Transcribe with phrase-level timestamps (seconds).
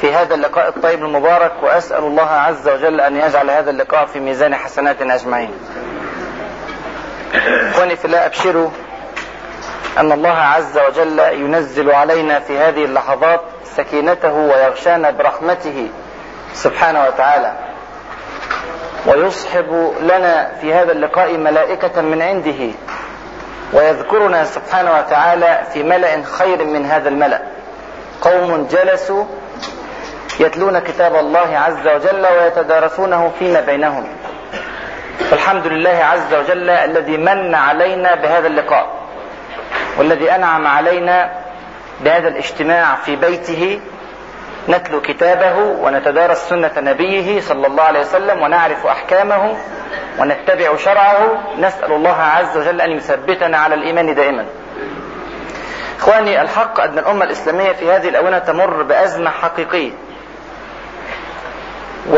[0.00, 4.54] في هذا اللقاء الطيب المبارك وأسأل الله عز وجل أن يجعل هذا اللقاء في ميزان
[4.54, 5.50] حسناتنا أجمعين.
[7.70, 8.68] إخواني في الله أبشروا
[9.98, 13.40] أن الله عز وجل ينزل علينا في هذه اللحظات
[13.76, 15.88] سكينته ويغشانا برحمته
[16.54, 17.52] سبحانه وتعالى.
[19.06, 22.74] ويصحب لنا في هذا اللقاء ملائكة من عنده
[23.72, 27.42] ويذكرنا سبحانه وتعالى في ملأ خير من هذا الملأ.
[28.20, 29.24] قوم جلسوا
[30.40, 34.06] يتلون كتاب الله عز وجل ويتدارسونه فيما بينهم.
[35.30, 38.86] فالحمد لله عز وجل الذي من علينا بهذا اللقاء
[39.98, 41.30] والذي أنعم علينا
[42.00, 43.80] بهذا الاجتماع في بيته
[44.68, 49.56] نتلو كتابه ونتدارس سنة نبيه صلى الله عليه وسلم ونعرف أحكامه
[50.18, 54.46] ونتبع شرعه نسأل الله عز وجل أن يثبتنا على الإيمان دائما.
[55.98, 59.92] إخواني الحق أن الأمة الإسلامية في هذه الأونة تمر بأزمة حقيقية.
[62.10, 62.16] و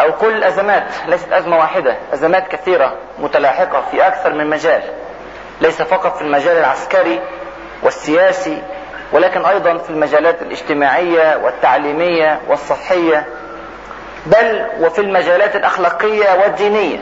[0.00, 4.82] أو كل الأزمات ليست أزمة واحدة أزمات كثيرة متلاحقة في أكثر من مجال
[5.60, 7.20] ليس فقط في المجال العسكري
[7.82, 8.62] والسياسي
[9.12, 13.26] ولكن أيضا في المجالات الاجتماعية والتعليمية والصحية
[14.26, 16.98] بل وفي المجالات الأخلاقية والدينية.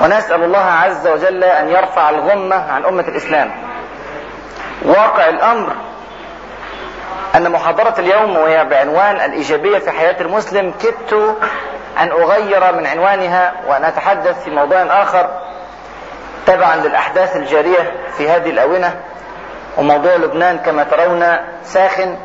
[0.00, 3.50] ونسأل الله عز وجل أن يرفع الغمة عن أمة الإسلام.
[4.84, 5.72] واقع الأمر
[7.36, 10.74] أن محاضرة اليوم وهي بعنوان الإيجابية في حياة المسلم.
[10.82, 11.36] كدت
[11.98, 15.30] أن أغير من عنوانها وأن أتحدث في موضوع آخر
[16.46, 19.00] تبعا للأحداث الجارية في هذه الأونة
[19.76, 22.16] وموضوع لبنان كما ترون ساخن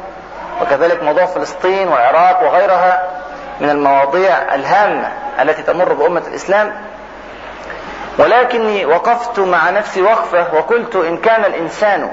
[0.62, 3.10] وكذلك موضوع فلسطين والعراق وغيرها
[3.62, 5.12] من المواضيع الهامة
[5.42, 6.74] التي تمر بأمة الإسلام.
[8.20, 12.12] ولكني وقفت مع نفسي وقفة وقلت إن كان الإنسان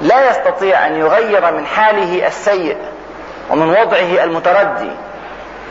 [0.00, 2.76] لا يستطيع أن يغير من حاله السيء
[3.50, 4.90] ومن وضعه المتردي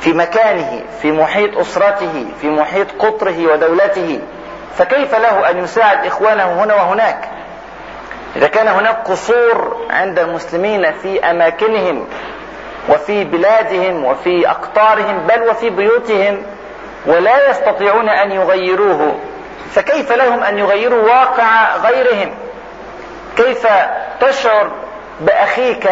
[0.01, 4.19] في مكانه في محيط أسرته في محيط قطره ودولته.
[4.77, 7.29] فكيف له أن يساعد إخوانه هنا وهناك؟
[8.35, 12.07] إذا كان هناك قصور عند المسلمين في أماكنهم
[12.89, 16.43] وفي بلادهم وفي أقطارهم بل وفي بيوتهم
[17.05, 19.19] ولا يستطيعون أن يغيروه
[19.71, 22.31] فكيف لهم أن يغيروا واقع غيرهم؟
[23.37, 23.67] كيف
[24.21, 24.71] تشعر
[25.19, 25.89] بأخيك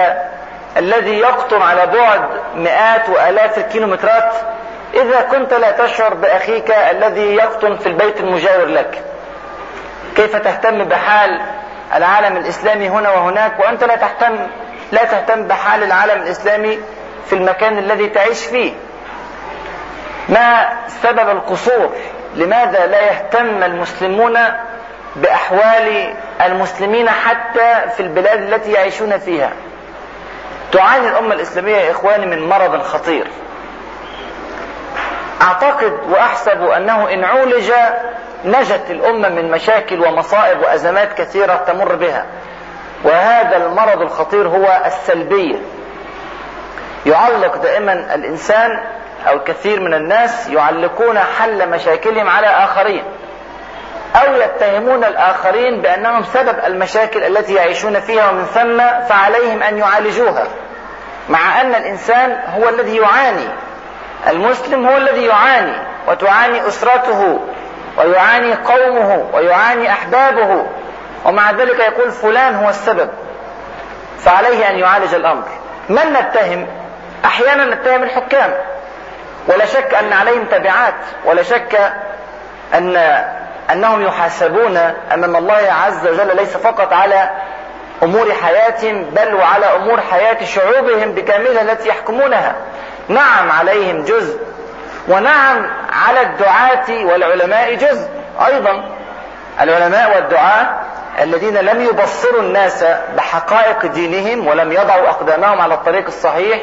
[0.78, 2.22] الذي يقطن على بعد
[2.56, 4.34] مئات وآلاف الكيلومترات
[4.94, 9.02] إذا كنت لا تشعر بأخيك الذي يقطن في البيت المجاور لك؟
[10.16, 11.42] كيف تهتم بحال
[11.96, 14.48] العالم الإسلامي هنا وهناك؟ وأنت لا تهتم
[14.92, 16.80] لا تهتم بحال العالم الإسلامي
[17.26, 18.74] في المكان الذي تعيش فيه.
[20.30, 21.96] ما سبب القصور؟
[22.36, 24.38] لماذا لا يهتم المسلمون
[25.16, 26.14] بأحوال
[26.46, 29.52] المسلمين حتى في البلاد التي يعيشون فيها.
[30.72, 33.28] تعاني الأمة الإسلامية يا إخواني من مرض خطير.
[35.42, 37.72] أعتقد وأحسب أنه إن عولج
[38.46, 42.26] نجت الأمة من مشاكل ومصائب وأزمات كثيرة تمر بها.
[43.04, 45.56] وهذا المرض الخطير هو السلبية.
[47.06, 48.84] يعلق دائما الإنسان
[49.28, 53.04] أو الكثير من الناس يعلقون حل مشاكلهم على آخرين.
[54.16, 60.48] أو يتهمون الآخرين بأنهم سبب المشاكل التي يعيشون فيها ومن ثم فعليهم أن يعالجوها.
[61.30, 63.48] مع أن الإنسان هو الذي يعاني.
[64.30, 65.76] المسلم هو الذي يعاني
[66.08, 67.40] وتعاني أسرته
[67.98, 70.66] ويعاني قومه ويعاني أحبابه
[71.26, 73.10] ومع ذلك يقول فلان هو السبب.
[74.20, 75.44] فعليه أن يعالج الأمر.
[75.90, 76.68] من نتهم؟
[77.26, 78.54] أحيانا نتهم الحكام.
[79.48, 80.94] ولا شك أن عليهم تبعات
[81.26, 81.94] ولا شك
[82.74, 82.98] أن
[83.74, 84.78] أنهم يحاسبون
[85.14, 87.30] أمام الله عز وجل ليس فقط على
[88.04, 92.56] أمور حياتهم بل وعلى أمور حياة شعوبهم بكاملها التي يحكمونها.
[93.08, 94.40] نعم عليهم جزء
[95.08, 95.70] ونعم
[96.08, 98.08] على الدعاة والعلماء جزء
[98.46, 98.90] أيضا.
[99.62, 100.70] العلماء والدعاة
[101.22, 102.86] الذين لم يبصروا الناس
[103.18, 106.62] بحقائق دينهم ولم يضعوا أقدامهم على الطريق الصحيح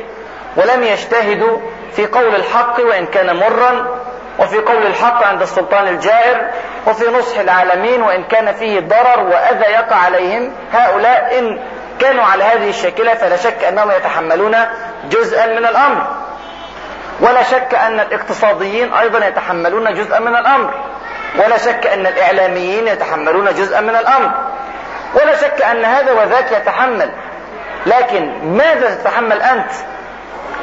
[0.56, 1.58] ولم يجتهدوا
[1.96, 4.00] في قول الحق وإن كان مرا
[4.38, 6.50] وفي قول الحق عند السلطان الجائر
[6.86, 11.60] وفي نصح العالمين وإن كان فيه ضرر وأذى يقع عليهم هؤلاء إن
[12.00, 14.56] كانوا على هذه الشاكلة فلا شك أنهم يتحملون
[15.10, 16.06] جزءا من الأمر.
[17.20, 20.70] ولا شك أن الاقتصاديين أيضا يتحملون جزءا من الأمر.
[21.36, 24.30] ولا شك أن الإعلاميين يتحملون جزءا من الأمر.
[25.14, 27.10] ولا شك أن هذا وذاك يتحمل.
[27.86, 29.70] لكن ماذا تتحمل أنت؟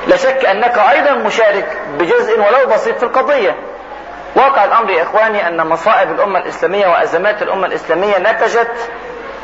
[0.08, 3.56] لا شك أنك أيضا مشارك بجزء ولو بسيط في القضية.
[4.36, 8.90] واقع الأمر يا إخواني أن مصائب الأمة الإسلامية وأزمات الأمة الإسلامية نتجت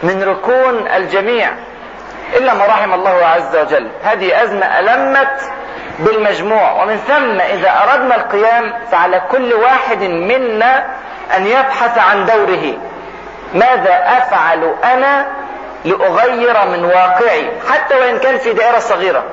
[0.04, 1.50] من ركون الجميع.
[2.36, 3.92] إلا ما رحم الله عز وجل.
[4.04, 5.42] هذه أزمة ألمت
[6.00, 6.84] بالمجموع.
[6.84, 10.86] ومن ثم إذا أردنا القيام فعلى كل واحد منا
[11.38, 12.74] أن يبحث عن دوره.
[13.54, 15.28] ماذا أفعل أنا
[15.86, 19.24] لأغير من واقعي؟ حتى وإن كان في دائرة صغيرة.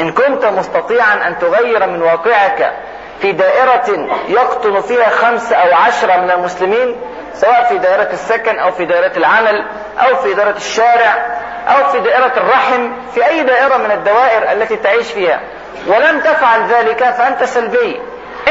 [0.00, 2.72] إن كنت مستطيعا أن تغير من واقعك
[3.20, 6.96] في دائرة يقطن فيها خمس أو عشرة من المسلمين
[7.34, 9.66] سواء في دائرة السكن أو في دائرة العمل
[9.98, 11.26] أو في دائرة الشارع
[11.68, 15.40] أو في دائرة الرحم في أي دائرة من الدوائر التي تعيش فيها.
[15.86, 18.00] ولم تفعل ذلك فأنت سلبي.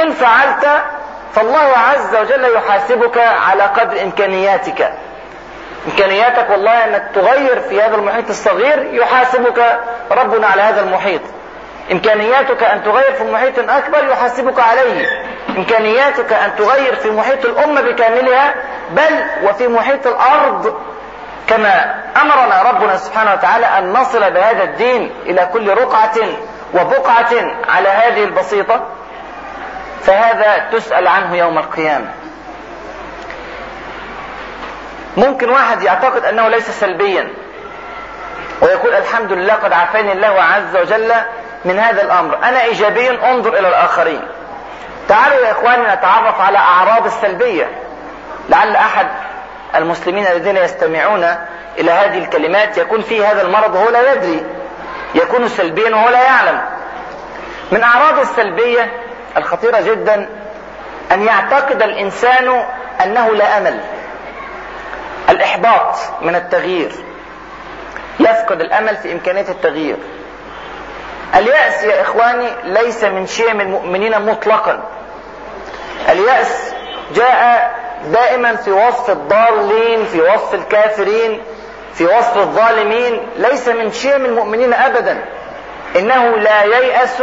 [0.02, 0.68] إن فعلت
[1.34, 4.94] فالله عز وجل يحاسبك على قدر إمكانياتك.
[5.88, 9.80] إمكانياتك والله أنك تغير في هذا المحيط الصغير يحاسبك
[10.12, 11.22] ربنا على هذا المحيط.
[11.92, 15.24] إمكانياتك أن تغير في محيط أكبر يحاسبك عليه.
[15.50, 18.54] إمكانياتك أن تغير في محيط الأمة بكاملها
[18.92, 20.78] بل وفي محيط الأرض.
[21.48, 26.16] كما أمرنا ربنا سبحانه وتعالى أن نصل بهذا الدين إلى كل رقعة
[26.74, 27.34] وبقعة
[27.70, 28.88] على هذه البسيطة.
[30.02, 32.23] فهذا تسأل عنه يوم القيامة.
[35.18, 37.34] ممكن واحد يعتقد أنه ليس سلبيا
[38.62, 41.14] ويقول الحمد لله قد عافاني الله عز وجل
[41.66, 42.38] من هذا الأمر.
[42.44, 44.22] أنا إيجابي أنظر إلى الآخرين.
[45.10, 47.70] تعالوا يا إخواني نتعرف على أعراض السلبية.
[48.50, 49.08] لعل أحد
[49.76, 51.36] المسلمين الذين يستمعون
[51.78, 54.46] إلى هذه الكلمات يكون فيه هذا المرض وهو لا يدري.
[55.16, 56.62] يكون سلبيا وهو لا يعلم.
[57.72, 58.92] من أعراض السلبية
[59.38, 60.30] الخطيرة جدا
[61.12, 62.66] أن يعتقد الإنسان
[63.04, 63.80] أنه لا أمل.
[65.30, 66.92] الإحباط من التغيير.
[68.20, 69.98] يفقد الأمل في إمكانية التغيير.
[71.36, 74.84] اليأس يا إخواني ليس من شيء من المؤمنين مطلقا.
[76.10, 76.74] اليأس
[77.16, 77.72] جاء
[78.06, 81.42] دائما في وصف الضالين في وصف الكافرين
[81.94, 83.28] في وصف الظالمين.
[83.38, 85.26] ليس من شيء من المؤمنين أبدا.
[85.96, 87.22] إنه لا ييأس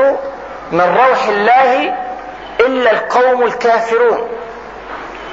[0.72, 1.94] من روح الله
[2.60, 4.28] إلا القوم الكافرون.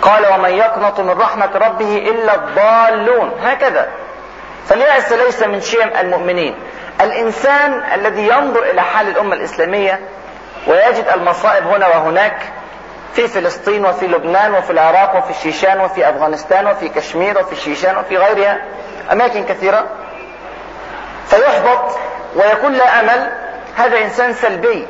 [0.02, 3.32] قال ومن يقنط من رحمة ربه إلا الضالون.
[3.44, 3.88] هكذا.
[4.68, 6.56] فاليأس ليس من شيم المؤمنين.
[7.02, 10.00] الإنسان الذي ينظر إلى حال الأمة الإسلامية
[10.68, 12.38] ويجد المصائب هنا وهناك
[13.14, 18.18] في فلسطين وفي لبنان وفي العراق وفي الشيشان وفي أفغانستان وفي كشمير وفي الشيشان وفي
[18.18, 18.58] غيرها
[19.12, 19.86] أماكن كثيرة.
[21.28, 21.98] فيحبط
[22.36, 23.32] ويكون لا أمل.
[23.78, 24.88] هذا إنسان سلبي.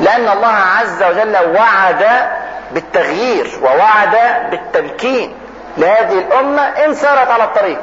[0.00, 2.30] لأن الله عز وجل وعد
[2.72, 4.16] بالتغيير ووعد
[4.50, 5.34] بالتمكين.
[5.78, 7.80] لهذه الأمة إن سارت على الطريق.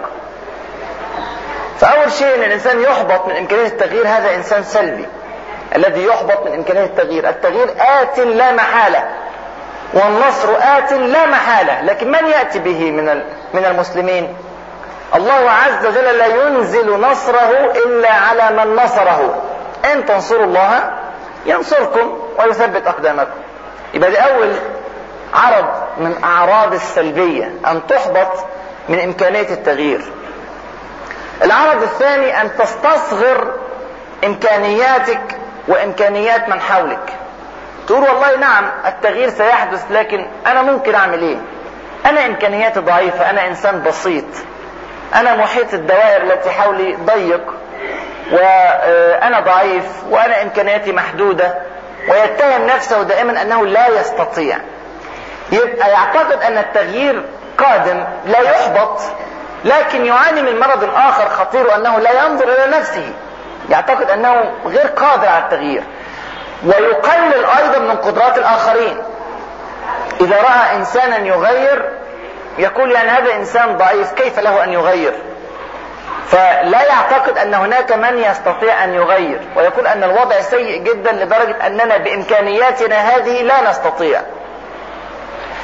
[1.79, 5.05] فأول شيء أن الإنسان يحبط من إمكانية التغيير هذا إنسان سلبي.
[5.75, 7.29] الذي يحبط من إمكانية التغيير.
[7.29, 9.03] التغيير آت لا محالة.
[9.93, 11.81] والنصر آت لا محالة.
[11.81, 13.23] لكن من يأتي به من
[13.53, 14.35] من المسلمين؟
[15.15, 19.43] الله عز وجل لا ينزل نصره إلا على من نصره.
[19.93, 20.91] إن تنصروا الله
[21.45, 23.46] ينصركم ويثبت أقدامكم.
[23.97, 24.53] يبقى دي أول
[25.33, 25.65] عرض
[25.97, 28.45] من أعراض السلبية أن تحبط
[28.89, 30.01] من إمكانية التغيير.
[31.43, 33.53] العرض الثاني أن تستصغر
[34.25, 35.21] إمكانياتك
[35.67, 37.13] وإمكانيات من حولك.
[37.87, 41.37] تقول والله نعم التغيير سيحدث لكن أنا ممكن أعمل إيه؟
[42.05, 44.25] أنا إمكانياتي ضعيفة أنا إنسان بسيط.
[45.15, 47.53] أنا محيط الدوائر التي حولي ضيق
[48.31, 51.55] وأنا ضعيف وأنا إمكانياتي محدودة.
[52.09, 54.57] ويتهم نفسه دائما أنه لا يستطيع.
[55.51, 57.23] يبقى يعتقد أن التغيير
[57.57, 59.01] قادم لا يحبط
[59.65, 63.13] لكن يعاني من مرض آخر خطير أنه لا ينظر إلى نفسه.
[63.69, 65.83] يعتقد أنه غير قادر على التغيير.
[66.65, 68.97] ويقلل أيضا من قدرات الآخرين.
[70.21, 71.89] إذا رأى إنسانا يغير
[72.57, 75.13] يقول يعني هذا إنسان ضعيف كيف له أن يغير؟
[76.25, 81.97] فلا يعتقد أن هناك من يستطيع أن يغير ويقول أن الوضع سيء جدا لدرجة أننا
[81.97, 84.21] بإمكانياتنا هذه لا نستطيع.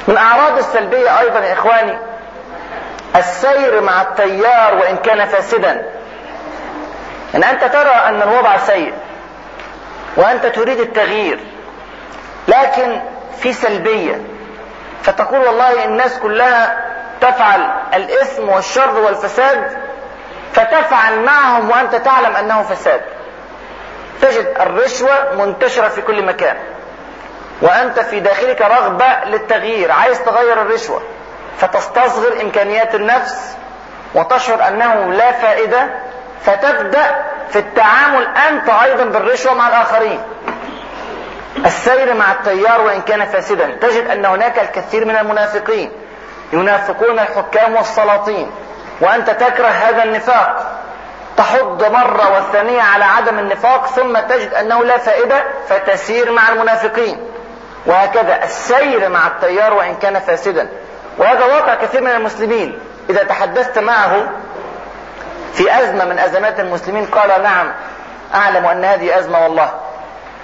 [0.08, 1.98] من أعراض السلبية أيضا يا إخواني
[3.16, 5.86] السير مع التيار وإن كان فاسدا.
[7.34, 8.92] أن أنت ترى أن الوضع سيء
[10.16, 11.38] وأنت تريد التغيير
[12.48, 13.00] لكن
[13.38, 14.20] في سلبية.
[15.02, 16.84] فتقول والله الناس كلها
[17.20, 19.83] تفعل الإثم والشر والفساد
[20.54, 23.00] فتفعل معهم وأنت تعلم أنه فساد.
[24.22, 26.56] تجد الرشوة منتشرة في كل مكان.
[27.62, 31.02] وأنت في داخلك رغبة للتغيير عايز تغير الرشوة.
[31.58, 33.56] فتستصغر إمكانيات النفس
[34.14, 35.88] وتشعر أنه لا فائدة.
[36.44, 40.22] فتبدأ في التعامل أنت أيضا بالرشوة مع الآخرين.
[41.66, 43.78] السير مع التيار وإن كان فاسدا.
[43.80, 45.92] تجد أن هناك الكثير من المنافقين.
[46.52, 48.50] ينافقون الحكام والسلاطين.
[49.00, 50.80] وأنت تكره هذا النفاق.
[51.36, 57.26] تحض مرة والثانية على عدم النفاق ثم تجد أنه لا فائدة فتسير مع المنافقين.
[57.86, 60.68] وهكذا السير مع التيار وإن كان فاسدا.
[61.18, 62.78] وهذا واقع كثير من المسلمين.
[63.10, 64.28] إذا تحدثت معه
[65.54, 67.72] في أزمة من أزمات المسلمين قال نعم
[68.34, 69.70] أعلم أن هذه أزمة والله.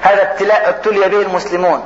[0.03, 1.85] هذا ابتلاء ابتلي به المسلمون.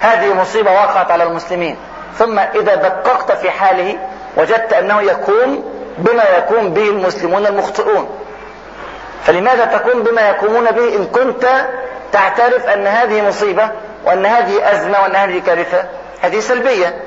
[0.00, 1.76] هذه مصيبة وقعت على المسلمين.
[2.18, 3.98] ثم إذا دققت في حاله
[4.36, 8.08] وجدت أنه يقوم بما يقوم به المسلمون المخطئون.
[9.24, 11.66] فلماذا تقوم بما يقومون به إن كنت
[12.12, 13.70] تعترف أن هذه مصيبة
[14.04, 15.84] وأن هذه أزمة وأن هذه كارثة؟
[16.22, 17.02] هذه سلبية.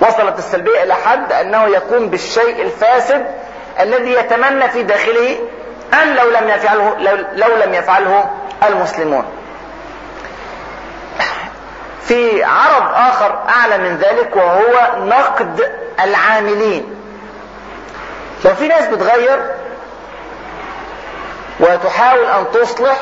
[0.00, 3.26] وصلت السلبية إلى حد أنه يقوم بالشيء الفاسد
[3.80, 5.38] الذي يتمنى في داخله
[6.02, 8.30] أن لو لم يفعله لو, لو لم يفعله
[8.68, 9.24] المسلمون.
[12.02, 16.97] في عرض آخر أعلى من ذلك وهو نقد العاملين.
[18.44, 19.50] لو في ناس بتغير
[21.60, 22.98] وتحاول أن تصلح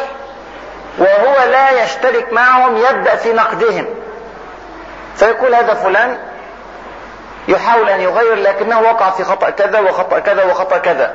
[0.98, 3.86] وهو لا يشترك معهم يبدأ في نقدهم.
[5.16, 6.18] فيقول هذا فلان
[7.48, 11.14] يحاول أن يغير لكنه وقع في خطأ كذا وخطأ كذا وخطأ كذا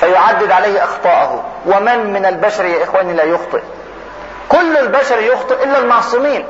[0.00, 1.44] فيعدد عليه أخطاءه.
[1.66, 3.62] ومن من البشر يا إخواني لا يخطئ؟
[4.48, 6.46] كل البشر يخطئ إلا المعصومين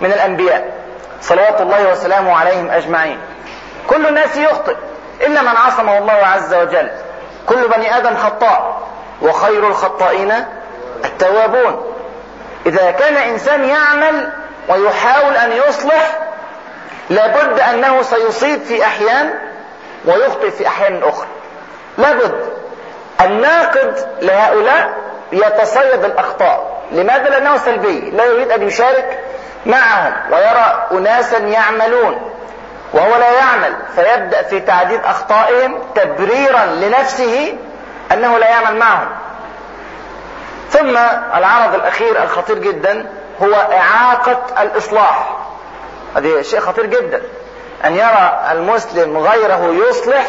[0.00, 0.72] من الأنبياء.
[1.22, 3.18] صلوات الله وسلامه عليهم أجمعين.
[3.86, 4.76] كل الناس يخطئ.
[5.20, 6.90] إلا من عصمه الله عز وجل.
[7.46, 8.82] كل بني آدم خطاء
[9.22, 10.32] وخير الخطائين
[11.04, 11.94] التوابون.
[12.66, 14.32] إذا كان إنسان يعمل
[14.68, 16.18] ويحاول أن يصلح
[17.10, 19.34] لابد أنه سيصيب في أحيان
[20.04, 21.26] ويخطئ في أحيان أخرى.
[21.98, 22.46] لابد.
[23.20, 24.92] الناقد لهؤلاء
[25.32, 26.82] يتصيد الأخطاء.
[26.92, 28.10] لماذا؟ لأنه سلبي.
[28.10, 29.18] لا يريد أن يشارك
[29.66, 32.31] معهم ويرى أناسا يعملون.
[32.92, 37.58] وهو لا يعمل فيبدأ في تعديد أخطائهم تبريرا لنفسه
[38.12, 39.08] أنه لا يعمل معهم.
[40.70, 40.96] ثم
[41.36, 43.06] العرض الأخير الخطير جدا
[43.42, 45.36] هو إعاقة الإصلاح.
[46.16, 47.22] هذه شيء خطير جدا.
[47.84, 50.26] أن يرى المسلم غيره يصلح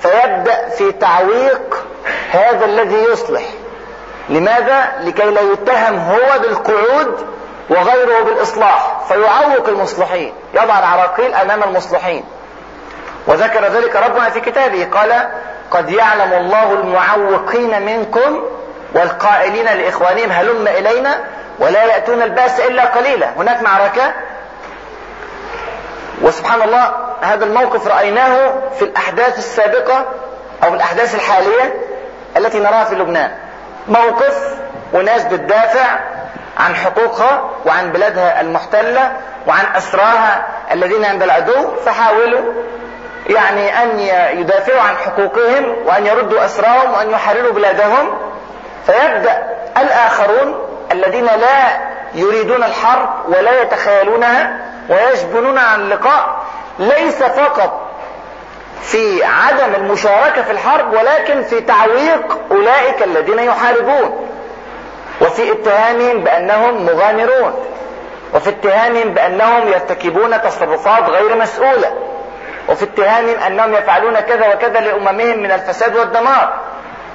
[0.00, 1.84] فيبدأ في تعويق
[2.30, 3.42] هذا الذي يصلح.
[4.28, 7.26] لماذا؟ لكي لا يتهم هو بالقعود
[7.72, 12.24] وغيره بالإصلاح فيعوق المصلحين يضع العراقيل أمام المصلحين.
[13.26, 15.28] وذكر ذلك ربنا في كتابه قال
[15.70, 18.42] قد يعلم الله المعوقين منكم
[18.94, 21.20] والقائلين لإخوانهم هلم إلينا؟
[21.58, 23.30] ولا يأتون البأس إلا قليلا.
[23.36, 24.12] هناك معركة.
[26.22, 30.04] وسبحان الله هذا الموقف رأيناه في الأحداث السابقة
[30.64, 31.74] أو الأحداث الحالية
[32.36, 33.30] التي نراها في لبنان.
[33.88, 35.98] موقف وناس بتدافع
[36.58, 39.12] عن حقوقها وعن بلادها المحتلة
[39.46, 42.52] وعن أسراها الذين عند العدو فحاولوا
[43.26, 43.98] يعني أن
[44.38, 48.18] يدافعوا عن حقوقهم وأن يردوا أسراهم وأن يحرروا بلادهم.
[48.86, 49.42] فيبدأ
[49.78, 50.54] الآخرون
[50.92, 51.78] الذين لا
[52.14, 54.56] يريدون الحرب ولا يتخيلونها
[54.88, 56.36] ويجبنون عن اللقاء
[56.78, 57.80] ليس فقط
[58.82, 64.28] في عدم المشاركة في الحرب ولكن في تعويق أولئك الذين يحاربون.
[65.22, 67.54] وفي اتهامهم بأنهم مغامرون
[68.34, 71.94] وفي اتهامهم بأنهم يرتكبون تصرفات غير مسؤولة
[72.68, 76.60] وفي اتهامهم أنهم يفعلون كذا وكذا لأممهم من الفساد والدمار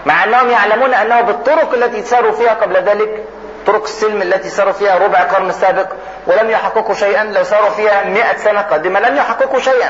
[0.05, 3.23] مع أنهم يعلمون أنه بالطرق التي ساروا فيها قبل ذلك
[3.67, 5.87] طرق السلم التي ساروا فيها ربع قرن سابق
[6.27, 9.89] ولم يحققوا شيئا لو ساروا فيها مئة سنة قادمة لم يحققوا شيئا.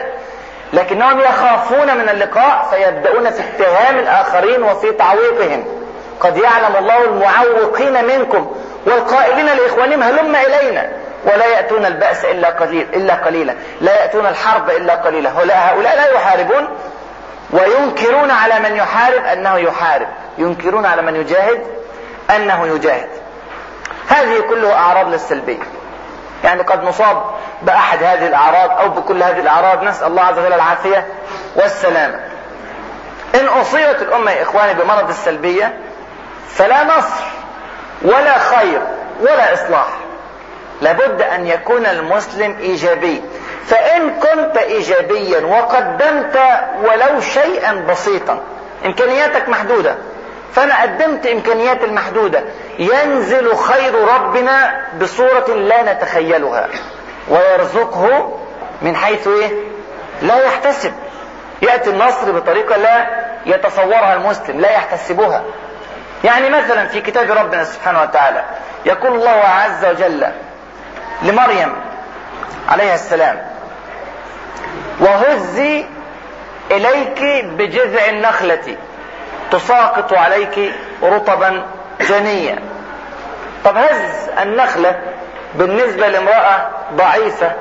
[0.74, 5.77] لكنهم يخافون من اللقاء فيبدأون في اتهام الآخرين وفي تعويقهم.
[6.20, 8.56] قد يعلم الله المعوقين منكم
[8.86, 10.90] والقائلين لإخوانهم هلم إلينا
[11.26, 13.56] ولا يأتون البأس إلا قليل إلا قليلا.
[13.82, 15.30] لا يأتون الحرب إلا قليلا.
[15.40, 16.68] هؤلاء لا يحاربون
[17.52, 20.08] وينكرون على من يحارب أنه يحارب.
[20.38, 21.64] ينكرون على من يجاهد
[22.36, 23.10] أنه يجاهد.
[24.08, 25.64] هذه كلها أعراض للسلبية.
[26.44, 27.24] يعني قد نصاب
[27.62, 29.84] بأحد هذه الأعراض أو بكل هذه الأعراض.
[29.84, 31.08] نسأل الله عز وجل العافية
[31.56, 32.20] والسلامة.
[33.36, 35.78] إن أصيبت الأمة يا إخواني بمرض السلبية
[36.58, 37.24] فلا نصر
[38.02, 38.82] ولا خير
[39.22, 39.88] ولا إصلاح.
[40.82, 43.22] لابد أن يكون المسلم إيجابي.
[43.66, 46.40] فإن كنت إيجابيا وقدمت
[46.84, 48.40] ولو شيئا بسيطا
[48.86, 49.96] إمكانياتك محدودة.
[50.54, 52.44] فأنا قدمت إمكانياتي المحدودة.
[52.80, 56.68] ينزل خير ربنا بصورة لا نتخيلها
[57.30, 58.34] ويرزقه
[58.82, 59.52] من حيث إيه؟
[60.22, 60.94] لا يحتسب.
[61.62, 63.08] يأتي النصر بطريقة لا
[63.46, 65.44] يتصورها المسلم لا يحتسبها.
[66.24, 68.44] يعني مثلا في كتاب ربنا سبحانه وتعالى
[68.86, 70.28] يقول الله عز وجل
[71.22, 71.76] لمريم
[72.70, 73.42] عليها السلام
[75.00, 75.86] وهزي
[76.72, 78.78] إليك بجذع النخلة
[79.52, 81.66] تساقط عليك رطبا
[82.02, 82.60] جنيا
[83.66, 85.00] طب هز النخلة
[85.56, 87.52] بالنسبة لامرأة ضعيفة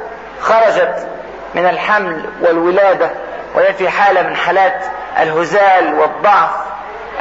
[0.40, 1.06] خرجت
[1.54, 3.10] من الحمل والولادة
[3.54, 4.84] وهي في حالة من حالات
[5.22, 6.50] الهزال والضعف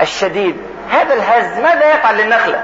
[0.01, 0.57] الشديد.
[0.91, 2.63] هذا الهز ماذا يفعل للنخلة؟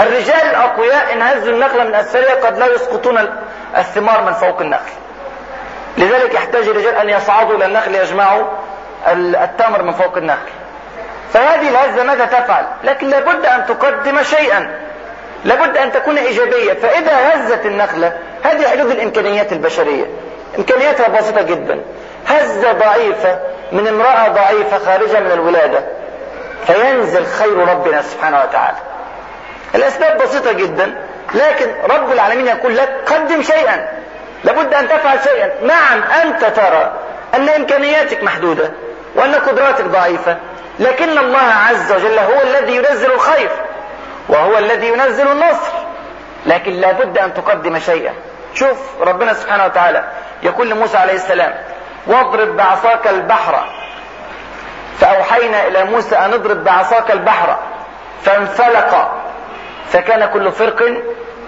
[0.00, 3.18] الرجال الأقوياء إن هزوا النخلة من أسفلها قد لا يسقطون
[3.76, 4.92] الثمار من فوق النخل.
[5.98, 8.44] لذلك يحتاج الرجال أن يصعدوا إلى النخل يجمعوا
[9.16, 10.48] التمر من فوق النخل.
[11.32, 14.80] فهذه الهزة ماذا تفعل؟ لكن لابد أن تقدم شيئا.
[15.44, 16.72] لابد أن تكون إيجابية.
[16.72, 20.04] فإذا هزت النخلة هذه حدود الإمكانيات البشرية.
[20.58, 21.80] إمكانياتها بسيطة جدا.
[22.26, 23.38] هزة ضعيفة
[23.72, 25.84] من امرأة ضعيفة خارجة من الولادة.
[26.66, 28.76] فينزل خير ربنا سبحانه وتعالى.
[29.74, 33.88] الأسباب بسيطة جدا لكن رب العالمين يقول لك قدم شيئا.
[34.44, 35.50] لابد أن تفعل شيئا.
[35.62, 36.92] نعم أنت ترى
[37.34, 38.70] أن إمكانياتك محدودة
[39.14, 40.36] وأن قدراتك ضعيفة
[40.78, 43.50] لكن الله عز وجل هو الذي ينزل الخير
[44.28, 45.72] وهو الذي ينزل النصر.
[46.46, 48.12] لكن لابد أن تقدم شيئا.
[48.54, 50.04] شوف ربنا سبحانه وتعالى
[50.42, 51.54] يقول لموسى عليه السلام
[52.06, 53.73] واضرب بعصاك البحر
[54.98, 57.56] فأوحينا إلى موسى أن اضرب بعصاك البحر
[58.22, 59.10] فانفلق
[59.88, 61.02] فكان كل فرق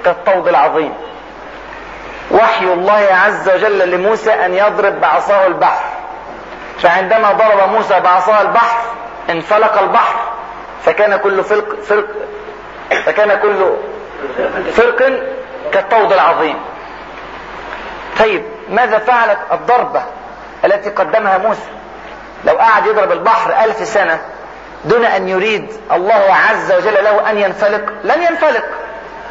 [0.05, 0.95] كالطود العظيم.
[2.31, 5.85] وحي الله عز وجل لموسى أن يضرب بعصاه البحر.
[6.79, 8.79] فعندما ضرب موسى بعصاه البحر
[9.31, 10.17] انفلق البحر
[10.85, 12.07] فكان كل فرق, فرق
[13.05, 13.77] فكان كل
[14.73, 15.23] فرق
[15.73, 16.57] كالطود العظيم.
[18.19, 20.03] طيب ماذا فعلت الضربة
[20.65, 21.76] التي قدمها موسى؟
[22.47, 24.19] لو قعد يضرب البحر ألف سنة
[24.85, 28.65] دون أن يريد الله عز وجل له أن ينفلق لن ينفلق.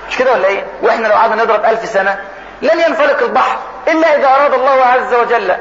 [0.10, 2.20] مش كده ولا إيه؟ وإحنا لو قعدنا نضرب ألف سنة
[2.62, 5.56] لن ينفلق البحر إلا إذا أراد الله عز وجل.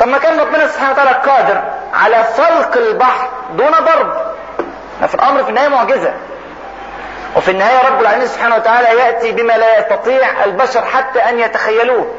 [0.00, 1.62] طب ما كان ربنا سبحانه وتعالى قادر
[1.94, 4.12] على فلق البحر دون ضرب.
[5.08, 6.12] في الأمر في النهاية معجزة.
[7.36, 12.14] وفي النهاية رب العالمين سبحانه وتعالى يأتي بما لا يستطيع البشر حتى أن يتخيلوه.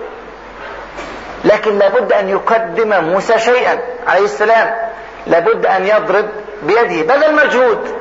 [1.45, 4.75] لكن لابد أن يقدم موسى شيئا عليه السلام.
[5.27, 6.29] لابد أن يضرب
[6.63, 7.15] بيده.
[7.15, 7.95] بدل مجهود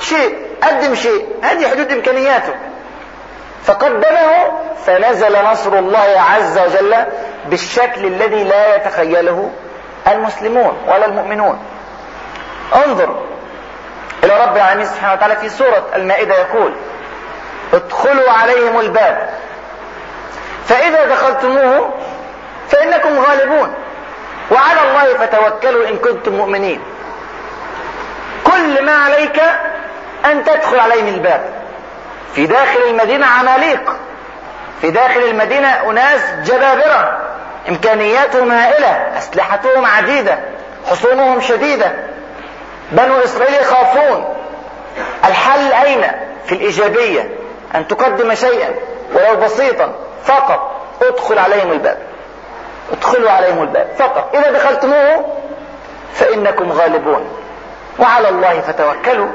[0.00, 0.46] شيء.
[0.62, 1.26] قدم شيء.
[1.42, 2.54] هذه حدود إمكانياته.
[3.64, 4.30] فقدمه
[4.86, 6.94] فنزل نصر الله عز وجل
[7.46, 9.50] بالشكل الذي لا يتخيله
[10.08, 11.58] المسلمون ولا المؤمنون.
[12.86, 13.22] انظر
[14.24, 16.72] إلى رب العالمين سبحانه وتعالى في سورة المائدة يقول
[17.72, 19.28] ادخلوا عليهم الباب.
[20.66, 21.90] فإذا دخلتموه
[22.72, 23.74] فإنكم غالبون.
[24.50, 26.80] وعلى الله فتوكلوا إن كنتم مؤمنين.
[28.44, 29.42] كل ما عليك
[30.24, 31.44] أن تدخل عليهم الباب.
[32.34, 33.96] في داخل المدينة عماليق.
[34.80, 37.18] في داخل المدينة أناس جبابرة.
[37.68, 40.38] إمكانياتهم هائلة أسلحتهم عديدة.
[40.90, 41.92] حصونهم شديدة.
[42.92, 44.34] بنو إسرائيل يخافون.
[45.24, 46.04] الحل أين؟
[46.46, 47.30] في الإيجابية.
[47.74, 48.74] أن تقدم شيئا.
[49.14, 49.92] ولو بسيطا.
[50.24, 50.80] فقط.
[51.02, 52.11] ادخل عليهم الباب.
[52.92, 53.88] ادخلوا عليهم الباب.
[53.98, 54.34] فقط.
[54.34, 55.36] إذا دخلتموه
[56.14, 57.28] فإنكم غالبون.
[57.98, 59.28] وعلى الله فتوكلوا.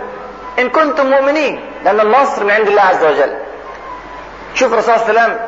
[0.60, 1.72] إن كنتم مؤمنين.
[1.86, 3.38] لأن النصر من عند الله عز وجل.
[4.54, 5.40] شوف الرسول صلى الله عليه وسلم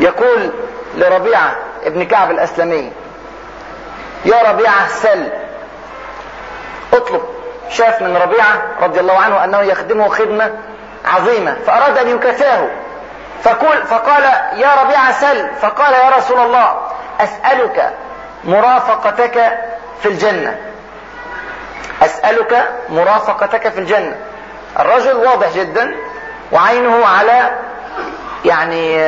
[0.00, 0.50] يقول
[0.96, 2.92] لربيعة ابن كعب الأسلمي
[4.24, 5.28] يا ربيعة سل.
[6.92, 7.22] اطلب.
[7.70, 10.50] شاف من ربيعة رضي الله عنه أنه يخدمه خدمة
[11.04, 11.56] عظيمة.
[11.66, 12.70] فأراد أن يكافئه
[13.42, 15.50] فقل فقال يا ربيعة سل.
[15.60, 16.80] فقال يا رسول الله
[17.20, 17.92] أسألك
[18.44, 19.58] مرافقتك
[20.02, 20.58] في الجنة.
[22.02, 24.16] أسألك مرافقتك في الجنة.
[24.78, 25.94] الرجل واضح جدا
[26.52, 27.50] وعينه على
[28.44, 29.00] يعني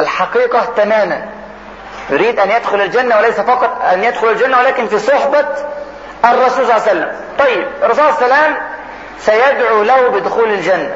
[0.00, 1.28] الحقيقة تماما.
[2.10, 5.46] يريد أن يدخل الجنة وليس فقط أن يدخل الجنة ولكن في صحبة
[6.24, 7.12] الرسول صلى الله عليه وسلم.
[7.38, 8.56] طيب الرسول صلى الله عليه وسلم
[9.18, 10.94] سيدعو له بدخول الجنة.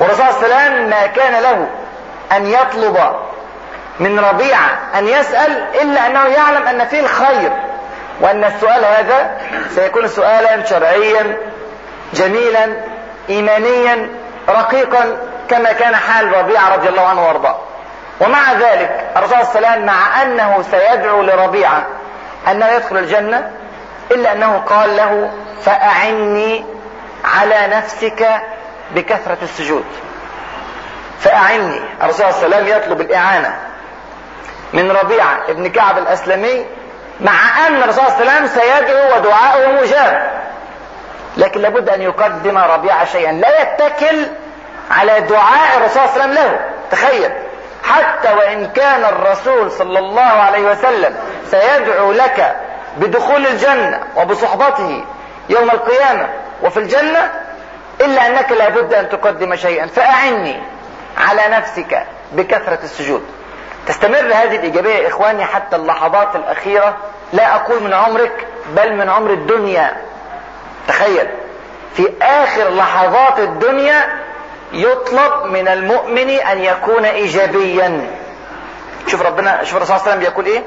[0.00, 1.68] والرسول صلى الله عليه وسلم ما كان له
[2.36, 2.98] أن يطلب
[4.00, 7.52] من ربيعة أن يسأل إلا أنه يعلم أن فيه الخير
[8.20, 9.40] وأن السؤال هذا
[9.74, 11.36] سيكون سؤالا شرعيا
[12.14, 12.76] جميلا
[13.28, 14.08] إيمانيا
[14.48, 15.16] رقيقا
[15.50, 17.58] كما كان حال ربيعة رضي الله عنه وأرضاه.
[18.20, 21.86] ومع ذلك الرسول صلى الله عليه وسلم مع أنه سيدعو لربيعة
[22.50, 23.50] أنه يدخل الجنة
[24.10, 25.30] إلا أنه قال له
[25.64, 26.64] فأعني
[27.24, 28.28] على نفسك
[28.90, 29.84] بكثرة السجود.
[31.20, 33.58] فأعني الرسول صلى الله عليه وسلم يطلب الإعانة
[34.72, 36.66] من ربيعة ابن كعب الأسلمي
[37.20, 40.30] مع أن الرسول صلى الله عليه وسلم سيدعو ودعاؤه مجاب.
[41.36, 43.32] لكن لابد أن يقدم ربيعة شيئا.
[43.32, 44.26] لا يتكل
[44.90, 46.60] على دعاء الرسول صلى الله عليه وسلم له.
[46.90, 47.32] تخيل.
[47.84, 51.16] حتى وإن كان الرسول صلى الله عليه وسلم
[51.50, 52.56] سيدعو لك
[52.96, 55.04] بدخول الجنة وبصحبته
[55.48, 56.28] يوم القيامة
[56.62, 57.30] وفي الجنة
[58.00, 59.86] إلا أنك لابد أن تقدم شيئا.
[59.86, 60.62] فأعني
[61.18, 63.22] على نفسك بكثرة السجود.
[63.86, 66.96] تستمر هذه الإيجابية يا إخواني حتى اللحظات الأخيرة.
[67.32, 69.96] لا أقول من عمرك بل من عمر الدنيا.
[70.88, 71.28] تخيل.
[71.96, 74.24] في آخر لحظات الدنيا
[74.72, 78.10] يطلب من المؤمن أن يكون إيجابيا.
[79.06, 80.62] شوف ربنا شوف الرسول صلى الله عليه وسلم يقول إيه؟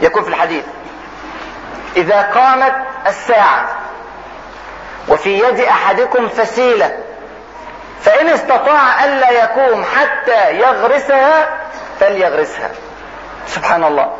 [0.00, 0.64] يقول في الحديث.
[1.96, 2.74] إذا قامت
[3.06, 3.68] الساعة
[5.08, 6.98] وفي يد أحدكم فسيلة
[8.02, 11.48] فإن استطاع ألا يقوم حتى يغرسها
[12.00, 12.70] فليغرسها.
[13.46, 14.12] سبحان الله.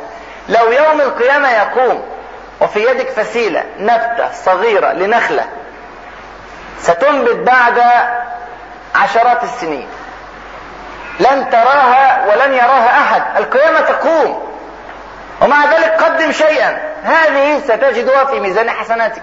[0.48, 2.02] لو يوم القيامة يقوم
[2.60, 5.44] وفي يدك فسيلة نبتة صغيرة لنخلة
[6.80, 7.82] ستنبت بعد
[8.94, 9.88] عشرات السنين.
[11.20, 13.22] لن تراها ولن يراها أحد.
[13.36, 14.52] القيامة تقوم.
[15.40, 16.78] ومع ذلك قدم شيئا.
[17.04, 19.22] هذه ستجدها في ميزان حسناتك.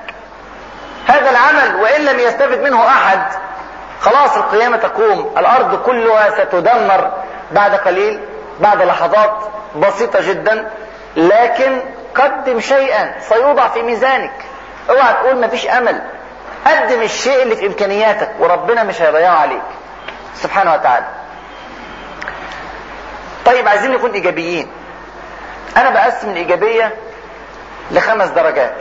[1.09, 3.21] هذا العمل وإن لم يستفد منه أحد
[4.01, 7.11] خلاص القيامة تقوم الأرض كلها ستدمر
[7.51, 8.19] بعد قليل
[8.59, 9.37] بعد لحظات
[9.75, 10.71] بسيطة جدا
[11.15, 11.81] لكن
[12.15, 14.31] قدم شيئا سيوضع في ميزانك.
[14.89, 16.01] اوعى تقول مفيش أمل.
[16.67, 19.61] قدم الشيء اللي في إمكانياتك وربنا مش هيضيعه عليك.
[20.35, 21.05] سبحانه وتعالى.
[23.45, 24.71] طيب عايزين نكون إيجابيين.
[25.77, 26.95] أنا بقسم الإيجابية
[27.91, 28.75] لخمس درجات.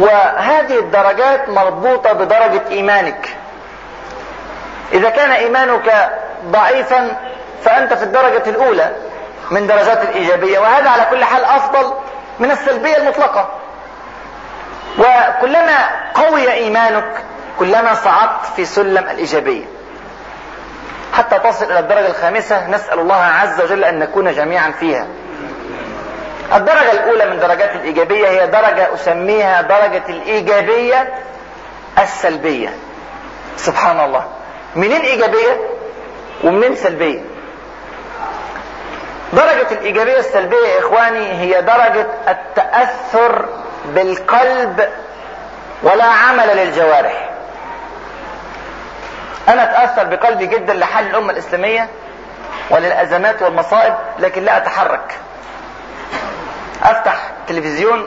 [0.00, 3.28] وهذه الدرجات مربوطة بدرجة إيمانك.
[4.92, 6.10] إذا كان إيمانك
[6.44, 7.16] ضعيفا
[7.64, 8.90] فأنت في الدرجة الأولى
[9.50, 11.94] من درجات الإيجابية وهذا على كل حال أفضل
[12.38, 13.48] من السلبية المطلقة.
[14.98, 17.24] وكلما قوي إيمانك
[17.58, 19.64] كلما صعدت في سلم الإيجابية.
[21.12, 25.06] حتى تصل إلى الدرجة الخامسة نسأل الله عز وجل أن نكون جميعا فيها.
[26.54, 31.14] الدرجة الأولى من درجات الإيجابية هي درجة أسميها درجة الإيجابية
[31.98, 32.68] السلبية.
[33.56, 34.24] سبحان الله.
[34.76, 35.60] منين إيجابية؟
[36.44, 37.20] ومنين سلبية؟
[39.32, 43.46] درجة الإيجابية السلبية يا إخواني هي درجة التأثر
[43.84, 44.88] بالقلب
[45.82, 47.30] ولا عمل للجوارح.
[49.48, 51.88] أنا أتأثر بقلبي جدا لحل الأمة الإسلامية
[52.70, 55.14] وللأزمات والمصائب لكن لا أتحرك.
[56.82, 57.16] أفتح
[57.48, 58.06] تلفزيون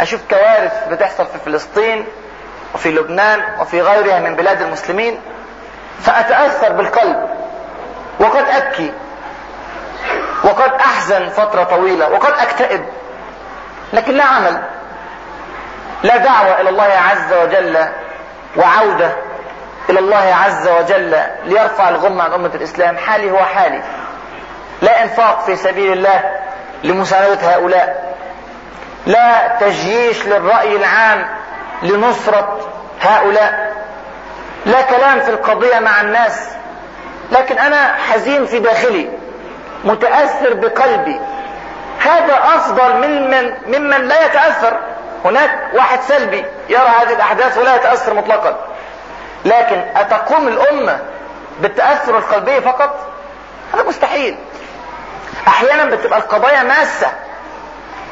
[0.00, 2.06] أشوف كوارث بتحصل في فلسطين
[2.74, 5.20] وفي لبنان وفي غيرها من بلاد المسلمين
[6.02, 7.28] فأتأثر بالقلب
[8.20, 8.92] وقد أبكي
[10.44, 12.84] وقد أحزن فترة طويلة وقد أكتئب
[13.92, 14.62] لكن لا عمل
[16.02, 17.76] لا دعوة إلى الله عز وجل
[18.56, 19.16] وعودة
[19.90, 23.82] إلى الله عز وجل ليرفع الغم عن أمة الإسلام حالي هو حالي
[24.82, 26.20] لا إنفاق في سبيل الله
[26.84, 28.14] لمساندة هؤلاء.
[29.06, 31.26] لا تجييش للرأي العام
[31.82, 32.70] لنصرة
[33.00, 33.74] هؤلاء.
[34.66, 36.48] لا كلام في القضية مع الناس.
[37.32, 39.08] لكن أنا حزين في داخلي
[39.84, 41.20] متأثر بقلبي.
[42.00, 44.78] هذا أفضل ممن ممن لا يتأثر.
[45.24, 48.56] هناك واحد سلبي يرى هذه الأحداث ولا يتأثر مطلقا.
[49.44, 50.98] لكن أتقوم الأمة
[51.60, 53.06] بالتأثر القلبي فقط؟
[53.74, 54.36] هذا مستحيل.
[55.48, 57.06] أحيانا بتبقى القضايا ماسة.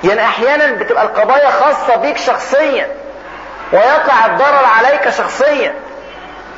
[0.04, 2.88] يعني أحيانا بتبقى القضايا خاصة بيك شخصيا.
[3.72, 5.74] ويقع الضرر عليك شخصيا.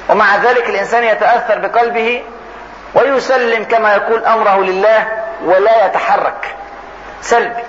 [0.09, 2.23] ومع ذلك الإنسان يتأثر بقلبه
[2.95, 5.09] ويسلم كما يقول أمره لله
[5.45, 6.55] ولا يتحرك.
[7.23, 7.63] سلبي.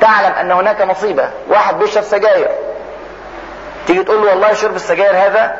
[0.00, 1.30] تعلم أن هناك مصيبة.
[1.48, 2.48] واحد بيشرب سجاير.
[3.86, 5.56] تيجي تقول له والله شرب السجاير هذا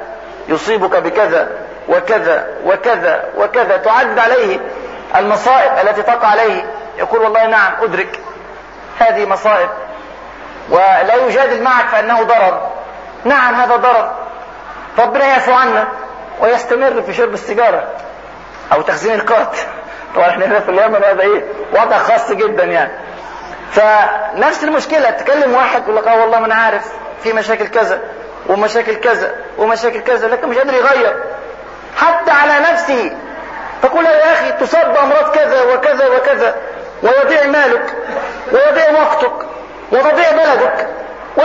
[0.48, 1.48] يصيبك بكذا
[1.88, 3.76] وكذا وكذا وكذا.
[3.76, 4.58] تعد عليه.
[5.16, 6.64] المصائب التي تقع عليه.
[6.98, 8.20] يقول والله نعم أدرك
[8.98, 9.68] هذه مصائب.
[10.70, 12.70] ولا يجادل معك فإنه ضرر.
[13.24, 14.12] نعم هذا ضرر.
[14.98, 15.88] ربنا يعفو عنا
[16.40, 17.88] ويستمر في شرب السيجارة
[18.72, 19.56] أو تخزين القات.
[20.14, 22.92] طبعا إحنا هنا في اليمن هذا إيه؟ وضع خاص جدا يعني.
[23.72, 28.00] فنفس المشكلة تكلم واحد يقول لك آه والله ما أنا عارف في مشاكل كذا
[28.48, 31.22] ومشاكل كذا ومشاكل كذا لكن مش قادر يغير.
[31.96, 33.12] حتى على نفسه
[33.82, 36.54] تقول يا أخي تصاب بامراض كذا وكذا وكذا
[37.02, 37.94] ويضيع مالك
[38.52, 39.32] ويضيع وقتك
[39.92, 40.88] وتضيع بلدك
[41.36, 41.42] و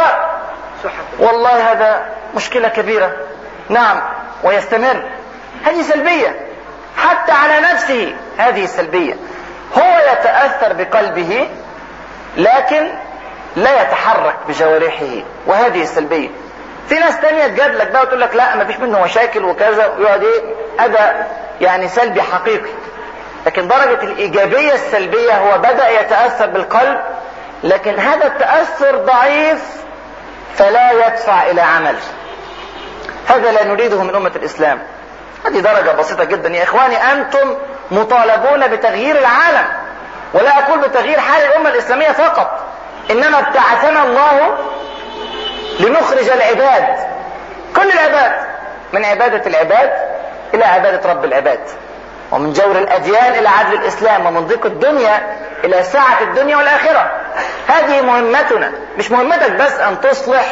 [1.19, 3.11] والله هذا مشكلة كبيرة.
[3.69, 4.01] نعم
[4.43, 5.03] ويستمر.
[5.65, 6.39] هذه سلبية.
[6.97, 9.13] حتى على نفسه هذه السلبية.
[9.77, 11.49] هو يتأثر بقلبه
[12.37, 12.89] لكن
[13.55, 15.23] لا يتحرك بجوارحه.
[15.47, 16.29] وهذه السلبية.
[16.89, 20.23] في ناس تانية تجاب لك بقى وتقول لك لا ما فيش منه مشاكل وكذا ويقعد
[20.23, 20.41] إيه؟
[20.79, 22.69] اداء يعني سلبي حقيقي.
[23.45, 26.99] لكن درجة الإيجابية السلبية هو بدأ يتأثر بالقلب
[27.63, 29.63] لكن هذا التأثر ضعيف
[30.55, 31.95] فلا يدفع إلى عمل.
[33.27, 34.79] هذا لا نريده من أمة الإسلام.
[35.45, 36.49] هذه درجة بسيطة جدا.
[36.49, 37.55] يا إخواني أنتم
[37.91, 39.65] مطالبون بتغيير العالم
[40.33, 42.59] ولا أقول بتغيير حال الأمة الإسلامية فقط
[43.11, 44.57] إنما ابتعثنا الله
[45.79, 46.97] لنخرج العباد.
[47.75, 48.31] كل العباد.
[48.93, 49.91] من عبادة العباد
[50.53, 51.59] إلى عبادة رب العباد.
[52.31, 54.25] ومن جور الأديان إلى عدل الإسلام.
[54.25, 57.11] ومن ضيق الدنيا إلى سعة الدنيا والآخرة.
[57.67, 58.71] هذه مهمتنا.
[58.97, 60.45] مش مهمتك بس أن تصلح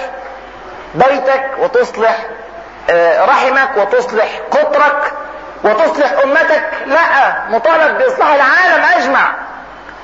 [0.95, 2.17] بيتك وتصلح
[3.19, 5.11] رحمك وتصلح قطرك
[5.63, 6.63] وتصلح أمتك.
[6.85, 6.99] لا
[7.49, 9.31] مطالب بإصلاح العالم أجمع.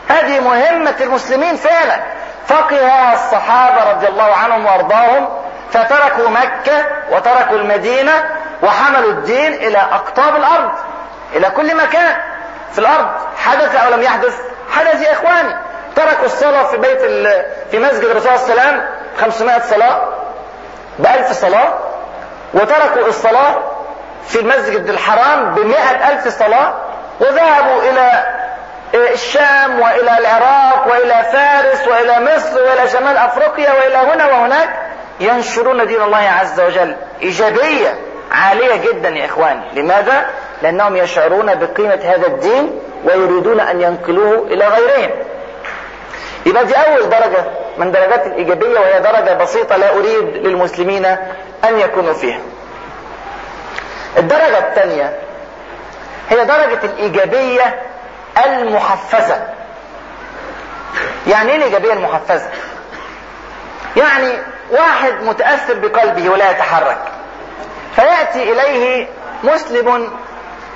[0.09, 1.99] هذه مهمة المسلمين فعلا.
[2.47, 5.29] فقه الصحابة رضي الله عنهم وأرضاهم
[5.71, 8.11] فتركوا مكة وتركوا المدينة
[8.63, 10.71] وحملوا الدين إلى أقطاب الأرض
[11.35, 12.15] إلى كل مكان
[12.73, 14.37] في الأرض حدث أو لم يحدث
[14.71, 15.55] حدث يا إخواني.
[15.95, 17.01] تركوا الصلاة في بيت
[17.71, 18.85] في مسجد الرسول صلى الله عليه وسلم
[19.21, 20.01] 500 صلاة
[20.99, 21.73] بألف صلاة
[22.53, 23.55] وتركوا الصلاة
[24.27, 26.73] في المسجد الحرام بمئة ألف صلاة
[27.19, 28.23] وذهبوا إلى
[28.93, 34.69] الشام وإلى العراق وإلى فارس وإلى مصر وإلى شمال أفريقيا وإلى هنا وهناك
[35.19, 36.95] ينشرون دين الله عز وجل.
[37.21, 37.95] إيجابية
[38.31, 39.61] عالية جدا يا إخواني.
[39.73, 40.25] لماذا؟
[40.61, 45.09] لأنهم يشعرون بقيمة هذا الدين ويريدون أن ينقلوه إلى غيرهم.
[46.45, 47.43] يبقى دي أول درجة
[47.77, 51.05] من درجات الإيجابية وهي درجة بسيطة لا أريد للمسلمين
[51.63, 52.39] أن يكونوا فيها.
[54.17, 55.15] الدرجة الثانية
[56.29, 57.81] هي درجة الإيجابية
[58.45, 59.47] المحفزة.
[61.27, 62.49] يعني إيه الإيجابية المحفزة؟
[63.97, 64.33] يعني
[64.71, 67.01] واحد متأثر بقلبه ولا يتحرك
[67.95, 69.07] فيأتي إليه
[69.43, 70.11] مسلم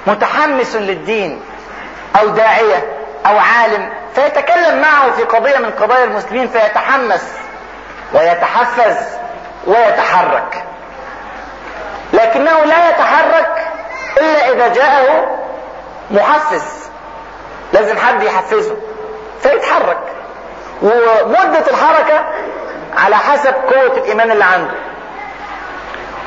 [0.07, 1.41] متحمس للدين
[2.19, 7.33] أو داعية أو عالم فيتكلم معه في قضية من قضايا المسلمين فيتحمس
[8.13, 8.97] ويتحفز
[9.67, 10.63] ويتحرك.
[12.13, 13.67] لكنه لا يتحرك
[14.17, 15.37] إلا إذا جاءه
[16.11, 16.84] محفز.
[17.73, 18.75] لازم حد يحفزه
[19.41, 19.97] فيتحرك.
[20.81, 22.25] ومدة الحركة
[22.97, 24.73] على حسب قوة الإيمان اللي عنده.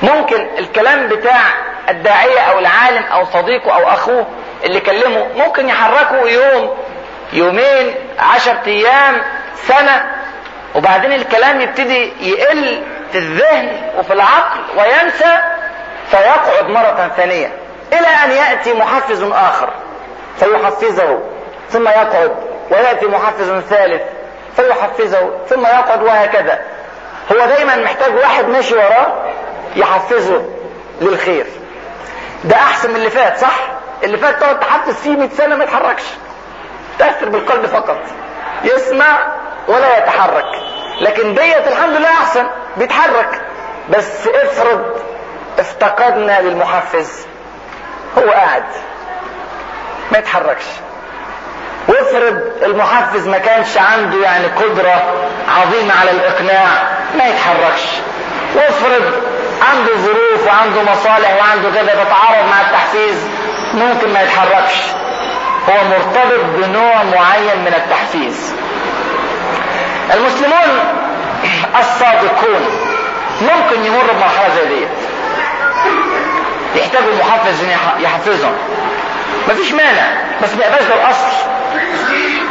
[0.03, 1.41] ممكن الكلام بتاع
[1.89, 4.27] الداعية أو العالم أو صديقه أو أخوه
[4.65, 6.77] اللي كلمه ممكن يحركه يوم
[7.33, 9.23] يومين عشر أيام
[9.67, 10.13] سنة
[10.75, 15.37] وبعدين الكلام يبتدي يقل في الذهن وفي العقل وينسى
[16.11, 17.53] فيقعد مرة ثانية
[17.93, 19.71] إلى أن يأتي محفز آخر.
[20.41, 21.19] فيحفزه
[21.71, 22.33] ثم يقعد.
[22.71, 24.03] ويأتي محفز ثالث
[24.57, 26.59] فيحفزه ثم يقعد وهكذا.
[27.33, 29.25] هو دايما محتاج واحد ماشي وراه
[29.77, 30.43] يحفزه
[31.01, 31.47] للخير.
[32.45, 33.59] ده أحسن من اللي فات صح؟
[34.05, 36.03] اللي فات تقعد تحفز فيه 100 سنة ما يتحركش.
[36.99, 37.99] تأثر بالقلب فقط.
[38.65, 39.33] يسمع
[39.69, 40.63] ولا يتحرك.
[41.01, 42.47] لكن ديت الحمد لله أحسن.
[42.77, 43.41] بيتحرك.
[43.91, 45.01] بس افرض
[45.59, 47.27] افتقدنا للمحفز.
[48.19, 48.65] هو قاعد.
[50.13, 50.65] ما يتحركش.
[51.89, 55.03] وافرض المحفز ما كانش عنده يعني قدرة
[55.49, 56.67] عظيمة على الإقناع
[57.19, 57.83] ما يتحركش.
[58.55, 59.13] وافرض
[59.71, 63.29] عنده ظروف وعنده مصالح وعنده كذا تتعارض مع التحفيز
[63.75, 64.75] ممكن ما يتحركش.
[65.69, 68.55] هو مرتبط بنوع معين من التحفيز.
[70.15, 70.79] المسلمون
[71.81, 72.67] الصادقون
[73.43, 74.89] ممكن يمر بمرحلة زي ديت.
[76.75, 77.65] يحتاجوا محفز
[77.99, 78.57] يحفزهم.
[79.49, 80.07] مفيش مانع
[80.43, 81.49] بس ما يبقاش ده الاصل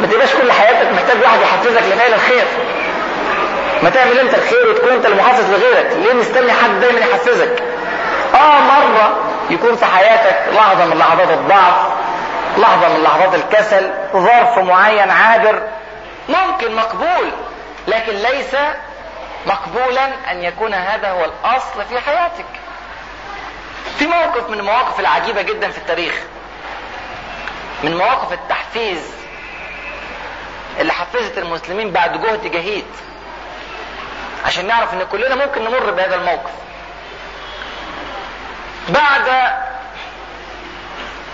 [0.00, 2.44] ما تبقاش كل حياتك محتاج واحد يحفزك لفعل الخير.
[3.82, 5.90] ما تعمل انت الخير وتكون انت المحفز لغيرك.
[5.96, 7.62] ليه مستني حد دايما يحفزك؟
[8.34, 9.16] آه مرة
[9.50, 11.74] يكون في حياتك لحظة من لحظات الضعف
[12.58, 15.62] لحظة من لحظات الكسل ظرف معين عابر
[16.28, 17.30] ممكن مقبول
[17.88, 18.54] لكن ليس
[19.46, 22.44] مقبولا أن يكون هذا هو الأصل في حياتك.
[23.98, 26.14] في موقف من المواقف العجيبة جدا في التاريخ.
[27.82, 29.12] من مواقف التحفيز
[30.80, 32.86] اللي حفزت المسلمين بعد جهد جهيد.
[34.46, 36.50] عشان نعرف إن كلنا ممكن نمر بهذا الموقف.
[38.88, 39.52] بعد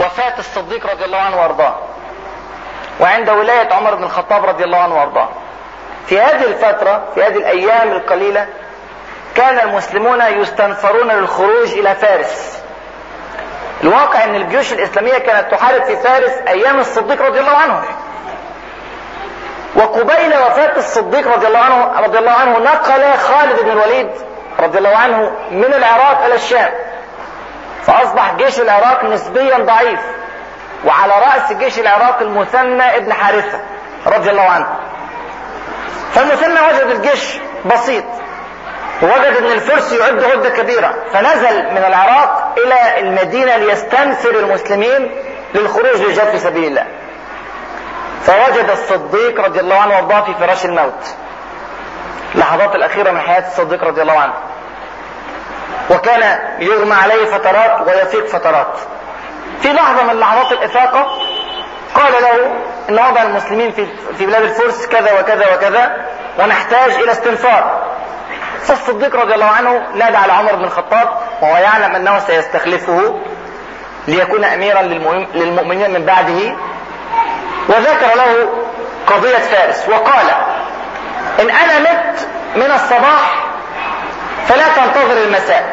[0.01, 1.79] وفاة الصديق رضي الله عنه وأرضاه
[3.01, 5.29] وعند ولاية عمر بن الخطاب رضي الله عنه وأرضاه.
[6.07, 8.49] في هذه الفترة في هذه الأيام القليلة
[9.35, 12.64] كان المسلمون يستنفرون للخروج إلى فارس.
[13.83, 17.83] الواقع أن الجيوش الإسلامية كانت تحارب في فارس أيام الصديق رضي الله عنه.
[19.77, 24.11] وقبيل وفاة الصديق رضي الله عنه رضي الله عنه نقل خالد بن الوليد
[24.61, 26.71] رضي الله عنه من العراق إلى الشام.
[27.87, 30.01] فأصبح جيش العراق نسبيا ضعيف
[30.85, 33.61] وعلى رأس جيش العراق المثنى ابن حارثة
[34.07, 34.67] رضي الله عنه.
[36.13, 38.05] فالمثنى وجد الجيش بسيط.
[39.05, 40.95] ووجد إن الفرس يعد عدة كبيرة.
[41.13, 45.15] فنزل من العراق إلى المدينة ليستنفر المسلمين
[45.55, 46.87] للخروج للجهاد في سبيل الله.
[48.27, 51.15] فوجد الصديق رضي الله عنه وارضاه في فراش الموت.
[52.35, 54.35] اللحظات الأخيرة من حياة الصديق رضي الله عنه.
[55.91, 58.79] وكان يغمى عليه فترات ويفيق فترات.
[59.63, 61.07] في لحظة من لحظات الإفاقة
[61.95, 62.53] قال له
[62.89, 63.87] إن وضع المسلمين في
[64.19, 66.07] في بلاد الفرس كذا وكذا وكذا
[66.39, 67.84] ونحتاج إلى استنفار.
[68.65, 71.09] فالصديق رضي الله عنه نادى على عمر بن الخطاب
[71.43, 73.21] وهو يعلم أنه سيستخلفه
[74.09, 74.83] ليكون أميرا
[75.35, 76.57] للمؤمنين من بعده
[77.69, 78.49] وذكر له
[79.07, 80.27] قضية فارس وقال
[81.41, 83.45] إن أنا مت من الصباح
[84.49, 85.73] فلا تنتظر المساء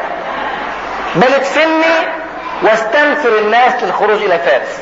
[1.14, 2.08] بل ادفني
[2.62, 4.78] واستنفر الناس للخروج إلى فارس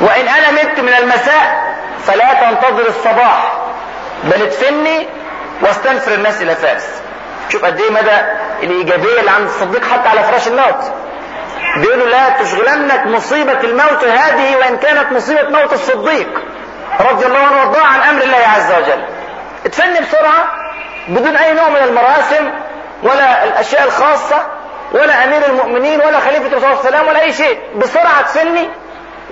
[0.00, 1.74] وإن أنا مت من المساء
[2.06, 3.52] فلا تنتظر الصباح
[4.24, 5.08] بل ادفني
[5.62, 7.02] واستنفر الناس إلى فارس.
[7.48, 8.16] شوف قد إيه مدى
[8.62, 10.92] الإيجابية اللي عند الصديق حتى على فراش الموت.
[11.76, 16.42] بيقولوا لا تشغلنك مصيبة الموت هذه وإن كانت مصيبة موت الصديق.
[17.10, 19.04] رضي الله عنه وارضاه عن أمر الله عز وجل.
[19.66, 20.52] اتفني بسرعة
[21.08, 22.50] بدون أي نوع من المراسم
[23.02, 24.46] ولا الأشياء الخاصة
[24.92, 27.60] ولا أمير المؤمنين ولا خليفة الرسول صلى الله عليه وسلم ولا أي شيء.
[27.76, 28.68] بسرعة تفني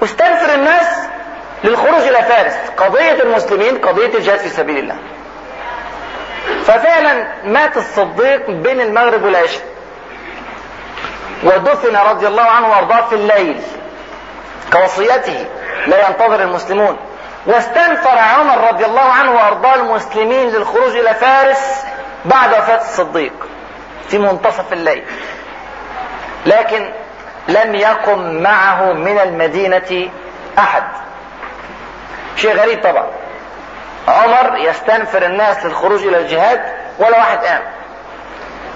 [0.00, 0.86] واستنفر الناس
[1.64, 2.54] للخروج إلى فارس.
[2.76, 4.96] قضية المسلمين قضية الجهاد في سبيل الله.
[6.64, 9.64] ففعلا مات الصديق بين المغرب والعشاء.
[11.44, 13.60] ودفن رضي الله عنه وأرضاه في الليل
[14.72, 15.46] كوصيته
[15.86, 16.96] لا ينتظر المسلمون.
[17.46, 21.84] واستنفر عمر رضي الله عنه وأرضاه المسلمين للخروج إلى فارس
[22.24, 23.32] بعد وفاة الصديق
[24.08, 25.04] في منتصف الليل.
[26.46, 26.90] لكن
[27.48, 30.10] لم يقم معه من المدينة
[30.58, 30.84] أحد.
[32.36, 33.06] شيء غريب طبعا.
[34.08, 36.60] عمر يستنفر الناس للخروج إلى الجهاد
[36.98, 37.62] ولا واحد قام.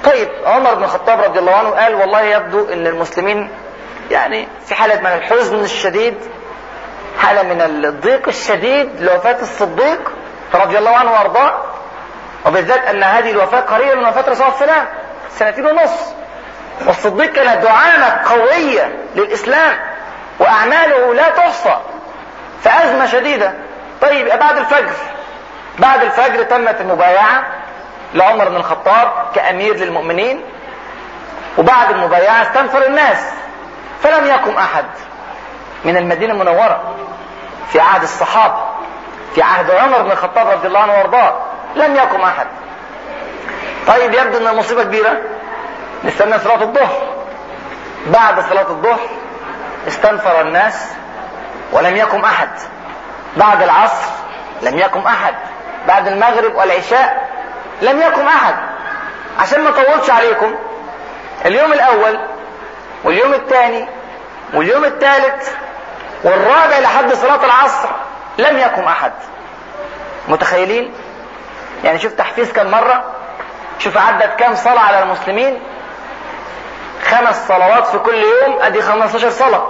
[0.05, 3.51] طيب عمر بن الخطاب رضي الله عنه قال والله يبدو إن المسلمين
[4.11, 6.14] يعني في حالة من الحزن الشديد
[7.19, 10.12] حالة من الضيق الشديد لوفاة الصديق
[10.55, 11.53] رضي الله عنه وأرضاه
[12.47, 14.87] وبالذات أن هذه الوفاة قريبة من وفاة صلى الله
[15.31, 16.14] سنتين ونص.
[16.87, 19.77] والصديق كان دعامة قوية للإسلام
[20.38, 21.77] وأعماله لا تحصى
[22.62, 23.53] فأزمة شديدة.
[24.03, 24.93] طيب بعد الفجر.
[25.79, 27.45] بعد الفجر تمت المبايعة
[28.14, 30.45] لعمر بن الخطاب كأمير للمؤمنين
[31.59, 33.19] وبعد المبايعة استنفر الناس
[34.03, 34.85] فلم يقم أحد
[35.85, 36.95] من المدينة المنورة
[37.73, 38.64] في عهد الصحابة
[39.35, 41.41] في عهد عمر بن الخطاب رضي الله عنه وأرضاه
[41.77, 42.47] لم يقم أحد.
[43.87, 45.17] طيب يبدو أن المصيبة كبيرة.
[46.05, 47.09] نستنى صلاة الظهر
[48.07, 49.09] بعد صلاة الظهر
[49.88, 50.87] استنفر الناس
[51.73, 52.49] ولم يقم أحد.
[53.37, 54.11] بعد العصر
[54.62, 55.35] لم يقم أحد.
[55.88, 57.29] بعد المغرب والعشاء
[57.83, 58.55] لم يقم أحد.
[59.40, 60.55] عشان ما أطولش عليكم
[61.46, 62.20] اليوم الأول
[63.05, 63.88] واليوم الثاني
[64.55, 65.51] واليوم الثالث
[66.24, 67.88] والرابع لحد صلاة العصر
[68.38, 69.12] لم يقم أحد.
[70.29, 70.94] متخيلين؟
[71.85, 73.05] يعني شوف تحفيز كم مرة؟
[73.79, 75.61] شوف عدت كم صلاة على المسلمين؟
[77.05, 79.66] خمس صلوات في كل يوم أدي 15 صلاة.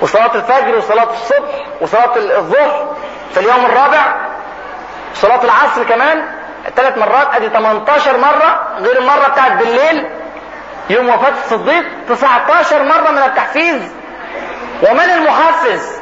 [0.00, 2.96] وصلاة الفجر وصلاة الصبح وصلاة الظهر
[3.34, 4.29] في اليوم الرابع
[5.14, 6.24] صلاة العصر كمان
[6.76, 10.06] ثلاث مرات أدي 18 مرة غير المرة بتاعت بالليل
[10.90, 13.82] يوم وفاة الصديق 19 مرة من التحفيز.
[14.82, 16.00] ومن المحفز؟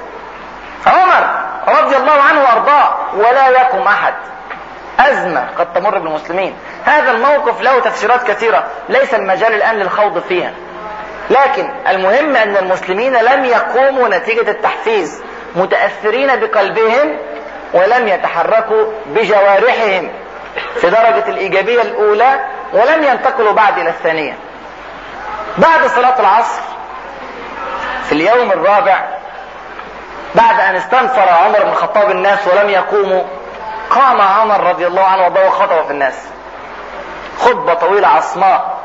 [0.86, 1.30] عمر
[1.68, 4.14] رضي الله عنه وأرضاه ولا يقم أحد.
[5.00, 6.56] أزمة قد تمر بالمسلمين.
[6.84, 10.52] هذا الموقف له تفسيرات كثيرة ليس المجال الآن للخوض فيها.
[11.30, 15.22] لكن المهم أن المسلمين لم يقوموا نتيجة التحفيز
[15.56, 17.18] متأثرين بقلبهم
[17.72, 20.10] ولم يتحركوا بجوارحهم
[20.80, 22.40] في درجة الإيجابية الأولى
[22.72, 24.36] ولم ينتقلوا بعد إلى الثانية.
[25.58, 26.60] بعد صلاة العصر
[28.04, 29.04] في اليوم الرابع
[30.34, 33.22] بعد أن استنفر عمر بن الخطاب الناس ولم يقوموا
[33.90, 36.14] قام عمر رضي الله عنه وضوى خطبة في الناس.
[37.40, 38.78] خطبة طويلة عصماء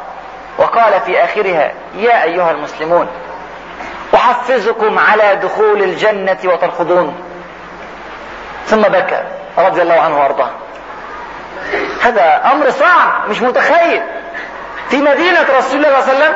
[0.58, 3.08] وقال في آخرها يا أيها المسلمون
[4.16, 7.16] أحفزكم على دخول الجنة وترفضون
[8.68, 9.24] ثم بكى
[9.58, 10.50] رضي الله عنه وأرضاه.
[12.02, 14.04] هذا أمر صعب مش متخيل.
[14.90, 16.36] في مدينة رسول الله صلى الله عليه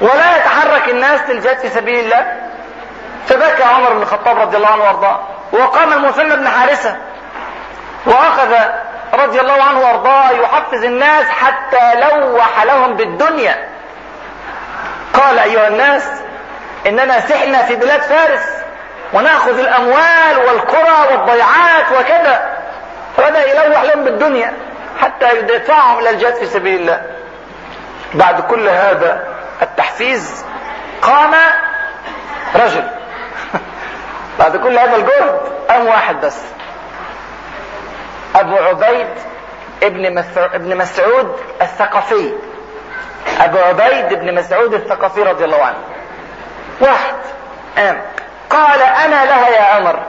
[0.00, 2.36] ولا يتحرك الناس للجهاد في سبيل الله
[3.26, 5.20] فبكى عمر بن الخطاب رضي الله عنه وأرضاه
[5.52, 6.96] وقام المثنى بن حارثة
[8.06, 8.54] وأخذ
[9.14, 13.68] رضي الله عنه وأرضاه يحفز الناس حتى لوح لهم بالدنيا.
[15.14, 16.02] قال أيها الناس
[16.86, 18.59] إننا سحنا في بلاد فارس.
[19.12, 22.58] وناخذ الأموال والقرى والضيعات وكذا.
[23.16, 24.52] فبدأ يلوح لهم بالدنيا
[25.00, 27.02] حتى يدفعهم إلى الجهاد في سبيل الله.
[28.14, 29.26] بعد كل هذا
[29.62, 30.44] التحفيز
[31.02, 31.34] قام
[32.54, 32.84] رجل.
[34.38, 36.42] بعد كل هذا الجهد قام واحد بس.
[38.36, 39.08] أبو عبيد
[39.82, 42.32] ابن ابن مسعود الثقفي.
[43.40, 45.78] أبو عبيد ابن مسعود الثقفي رضي الله عنه.
[46.80, 47.14] واحد.
[47.78, 48.02] قام
[48.50, 50.00] قال أنا لها يا عمر.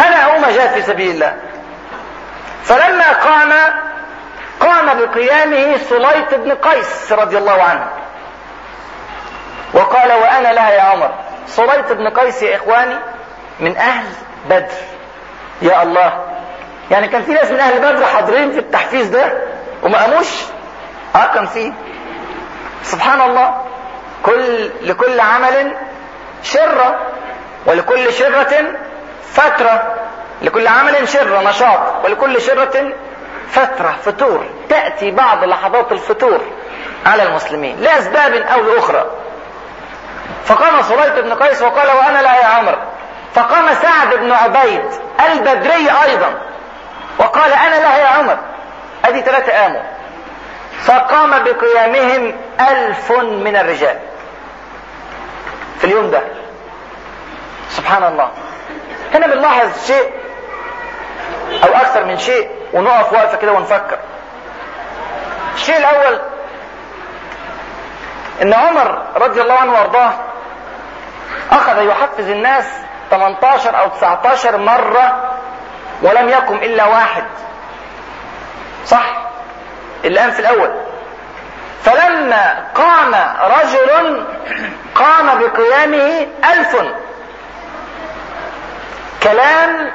[0.00, 1.36] أنا اقوم اجاهد في سبيل الله.
[2.64, 3.52] فلما قام
[4.60, 7.86] قام بقيامه سليط بن قيس رضي الله عنه.
[9.74, 11.14] وقال وأنا لها يا عمر.
[11.46, 12.96] سليط بن قيس يا إخواني
[13.60, 14.06] من أهل
[14.50, 14.74] بدر.
[15.62, 16.24] يا الله.
[16.90, 19.32] يعني كان في ناس من أهل بدر حاضرين في التحفيز ده
[19.82, 20.28] وما قاموش؟
[21.16, 21.72] آه كان في.
[22.82, 23.54] سبحان الله.
[24.22, 25.76] كل لكل عمل
[26.42, 26.98] شرة
[27.66, 28.54] ولكل شرة
[29.32, 29.94] فترة.
[30.42, 32.04] لكل عمل شرة نشاط.
[32.04, 32.92] ولكل شرة
[33.50, 34.46] فترة فتور.
[34.68, 36.40] تأتي بعض لحظات الفتور
[37.06, 39.06] على المسلمين لأسباب أو لأخرى.
[40.44, 42.78] فقام صليت بن قيس وقال وأنا لا يا عمر.
[43.34, 44.84] فقام سعد بن عبيد
[45.32, 46.34] البدري أيضا
[47.18, 48.38] وقال أنا لا يا عمر.
[49.04, 49.82] أدي ثلاثة قاموا
[50.82, 53.98] فقام بقيامهم ألف من الرجال.
[55.78, 56.22] في اليوم ده.
[57.70, 58.30] سبحان الله.
[59.14, 60.12] هنا بنلاحظ شيء
[61.64, 63.98] أو أكثر من شيء ونقف وقفه كده ونفكر.
[65.54, 66.20] الشيء الأول
[68.42, 70.12] إن عمر رضي الله عنه وأرضاه
[71.50, 72.64] أخذ يحفز الناس
[73.10, 75.34] 18 أو 19 مرة
[76.02, 77.24] ولم يقم إلا واحد.
[78.86, 79.12] صح؟
[80.04, 80.70] اللي في الأول.
[81.84, 84.26] فلما قام رجل
[84.94, 86.76] قام بقيامه ألف.
[89.22, 89.90] كلام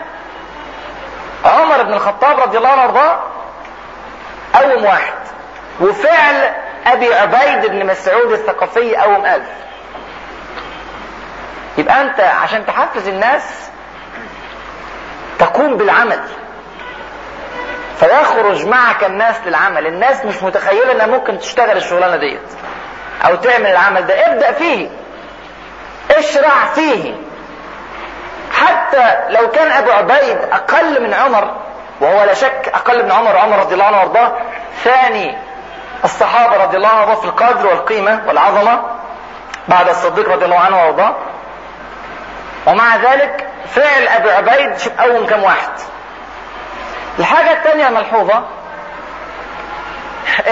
[1.46, 3.20] عمر بن الخطاب رضي الله عنه وارضاه.
[4.54, 5.14] قوم واحد.
[5.82, 6.54] وفعل
[6.86, 9.48] أبي عبيد بن مسعود الثقفي قوم ألف.
[11.78, 13.70] يبقى أنت عشان تحفز الناس
[15.40, 16.20] تقوم بالعمل.
[18.00, 19.88] فيخرج معك الناس للعمل.
[19.88, 22.42] الناس مش متخيلة إنها ممكن تشتغل الشغلانة ديت
[23.26, 24.28] أو تعمل العمل ده.
[24.28, 24.90] ابدأ فيه.
[26.12, 27.16] اشرع فيه.
[28.54, 31.56] حتى لو كان أبو عبيد أقل من عمر
[32.02, 34.32] وهو لا شك أقل من عمر وعمر رضي الله عنه وأرضاه
[34.84, 35.38] ثاني
[36.04, 38.82] الصحابة رضي الله عنهم في القدر والقيمة والعظمة
[39.68, 41.16] بعد الصديق رضي الله عنه وأرضاه.
[42.68, 45.70] ومع ذلك فعل ابي عبيد شوف قوم كم واحد.
[47.20, 48.44] الحاجة الثانية ملحوظة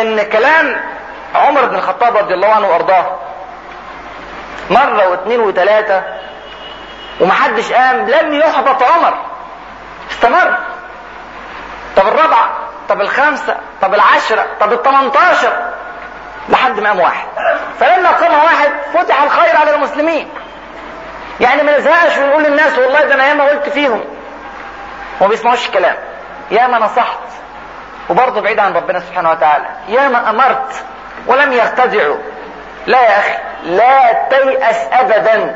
[0.01, 0.81] إن كلام
[1.35, 3.17] عمر بن الخطاب رضي الله عنه وأرضاه
[4.69, 6.03] مرة واثنين وثلاثة
[7.21, 9.13] ومحدش قام لم يحبط عمر.
[10.11, 10.57] استمر.
[11.95, 12.49] طب الرابعة
[12.89, 15.53] طب الخامسة طب العشرة طب التمنتاشر
[16.49, 17.27] لحد ما قام واحد.
[17.79, 20.29] فلما قام واحد فتح الخير على المسلمين.
[21.39, 24.03] يعني ما نزهقش ونقول للناس والله ده أنا ياما قلت فيهم.
[25.19, 25.95] وما بيسمعوش الكلام.
[26.51, 27.19] ياما نصحت.
[28.09, 29.65] وبرضه بعيد عن ربنا سبحانه وتعالى.
[29.87, 30.83] ياما أمرت
[31.27, 32.17] ولم يرتدعوا
[32.87, 35.55] لا يا أخي لا تيأس ابدا.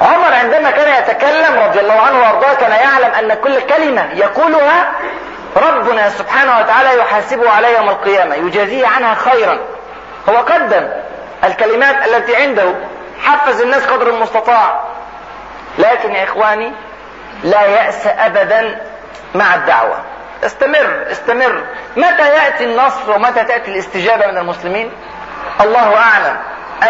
[0.00, 4.92] عمر عندما كان يتكلم رضي الله عنه وأرضاه كان يعلم أن كل كلمة يقولها
[5.56, 9.58] ربنا سبحانه وتعالى يحاسبه عليها يوم القيامة يجازيه عنها خيرا.
[10.28, 10.88] هو قدم
[11.44, 12.74] الكلمات التي عنده.
[13.22, 14.80] حفز الناس قدر المستطاع.
[15.78, 16.72] لكن يا إخواني
[17.44, 18.80] لا يأس ابدا.
[19.34, 19.98] مع الدعوة.
[20.44, 21.64] استمر استمر.
[21.96, 24.92] متى يأتي النصر ومتى تأتي الاستجابة من المسلمين؟
[25.60, 26.36] الله أعلم.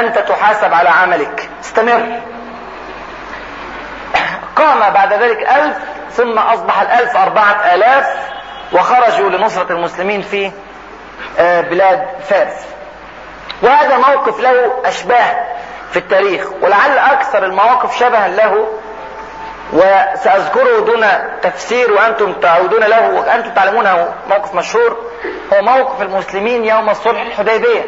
[0.00, 1.48] أنت تحاسب على عملك.
[1.64, 2.20] استمر.
[4.56, 5.76] قام بعد ذلك ألف
[6.10, 8.16] ثم أصبح الألف أربعة آلاف
[8.72, 10.52] وخرجوا لنصرة المسلمين في
[11.38, 12.66] بلاد فارس.
[13.62, 15.46] وهذا موقف له أشباه
[15.90, 18.68] في التاريخ ولعل أكثر المواقف شبها له
[19.72, 21.06] وسأذكره دون
[21.42, 24.96] تفسير وأنتم تعودون له وأنتم تعلمونه موقف مشهور.
[25.52, 27.84] هو موقف المسلمين يوم الصلح الحديبية.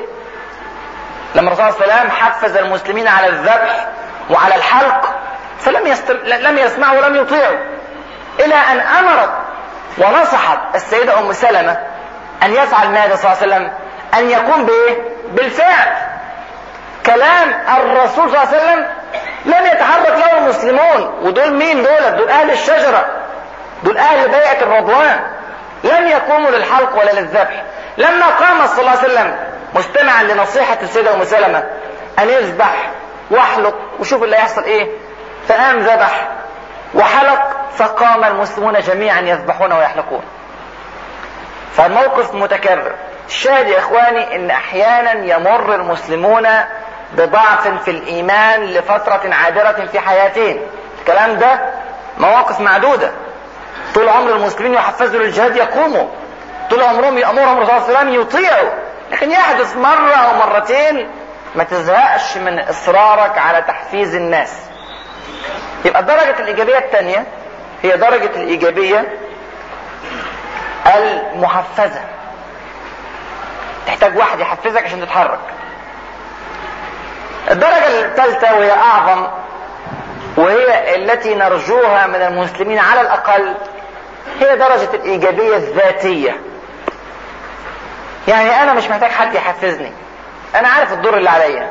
[1.35, 3.89] لما الرسول صلى الله عليه وسلم حفز المسلمين على الذبح
[4.31, 5.15] وعلى الحلق
[5.59, 6.17] فلم يستر...
[6.25, 7.59] لم يسمعوا ولم يطيعوا.
[8.41, 9.31] إلى أن أمرت
[9.99, 11.79] ونصحت السيدة أم سلمة
[12.43, 13.73] أن يفعل ماذا صلى الله عليه وسلم
[14.15, 15.03] أن يقوم بايه
[15.33, 15.97] بالفعل.
[17.07, 18.87] كلام الرسول صلى الله عليه وسلم
[19.45, 21.19] لم يتحرك له المسلمون.
[21.23, 23.07] ودول مين دول دول أهل الشجرة.
[23.83, 25.21] دول أهل بيعة الرضوان.
[25.85, 27.63] لم يقوموا للحلق ولا للذبح.
[27.99, 29.37] لما قام صلى الله عليه وسلم
[29.75, 31.65] مستمعا لنصيحة السيدة أم سلمة
[32.19, 32.91] أن يذبح
[33.31, 34.89] واحلق وشوف اللي هيحصل إيه.
[35.49, 36.29] فقام ذبح
[36.95, 40.23] وحلق فقام المسلمون جميعا يذبحون ويحلقون.
[41.77, 42.93] فالموقف متكرر.
[43.29, 46.49] الشاهد يا إخواني إن أحيانا يمر المسلمون
[47.17, 50.57] بضعف في الإيمان لفترة عابرة في حياتهم
[51.01, 51.61] الكلام ده
[52.19, 53.11] مواقف معدودة.
[53.95, 56.09] طول عمر المسلمين يحفزوا للجهاد يقوموا.
[56.71, 58.71] طول عمرهم يأمرهم الرسول صلى الله عليه وسلم يطيعوا.
[59.13, 61.11] لكن يحدث مرة أو مرتين
[61.55, 64.53] ما تزهقش من إصرارك على تحفيز الناس.
[65.85, 67.25] يبقى الدرجة الإيجابية الثانية
[67.83, 69.09] هي درجة الإيجابية
[70.97, 72.01] المحفزة.
[73.87, 75.39] تحتاج واحد يحفزك عشان تتحرك.
[77.53, 79.27] الدرجة الثالثة وهي أعظم
[80.37, 83.55] وهي التي نرجوها من المسلمين على الأقل
[84.41, 86.37] هي درجة الإيجابية الذاتية.
[88.29, 89.93] يعني أنا مش محتاج حد يحفزني.
[90.55, 91.71] أنا عارف الدور اللي عليا.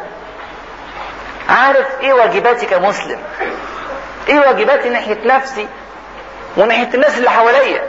[1.49, 3.19] عارف إيه واجباتي كمسلم.
[4.29, 5.67] إيه واجباتي ناحية نفسي
[6.57, 7.81] وناحية الناس اللي حواليا.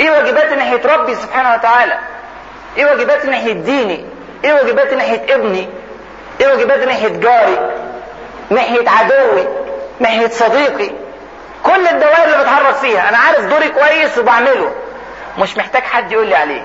[0.00, 1.98] إيه واجباتي ناحية ربي سبحانه وتعالى.
[2.76, 4.06] إيه واجباتي ناحية ديني.
[4.44, 5.68] إيه واجباتي ناحية ابني.
[6.40, 7.70] إيه واجباتي ناحية جاري
[8.50, 9.48] ناحية عدوي
[10.00, 10.90] ناحية صديقي.
[11.62, 14.72] كل الدوائر اللي بتحرك فيها أنا عارف دوري كويس وبعمله.
[15.38, 16.62] مش محتاج حد يقول لي عليه.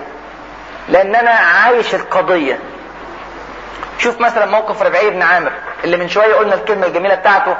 [0.89, 2.59] لأن أنا عايش القضية.
[3.97, 5.51] شوف مثلا موقف ربعي بن عامر
[5.83, 7.55] اللي من شوية قلنا الكلمة الجميلة بتاعته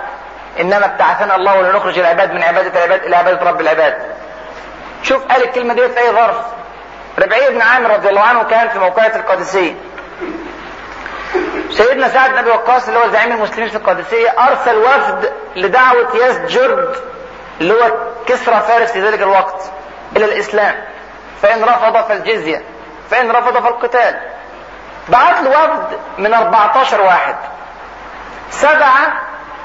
[0.59, 3.97] إنما ابتعثنا الله لنخرج العباد من عبادة العباد إلى عبادة رب العباد.
[5.03, 6.35] شوف قال الكلمة دي في أي ظرف.
[7.19, 9.73] ربعي بن عامر رضي الله عنه كان في موقعة القادسية.
[11.69, 16.47] سيدنا سعد بن أبي وقاص اللي هو زعيم المسلمين في القادسية أرسل وفد لدعوة يزد
[16.47, 16.95] جرد
[17.61, 17.91] اللي هو
[18.25, 19.63] كسرى فارس في ذلك الوقت
[20.17, 20.75] إلى الإسلام.
[21.41, 22.61] فإن رفض فالجزية
[23.11, 24.19] فإن رفض فالقتال.
[25.09, 27.35] بعت له وفد من 14 واحد.
[28.51, 29.13] سبعة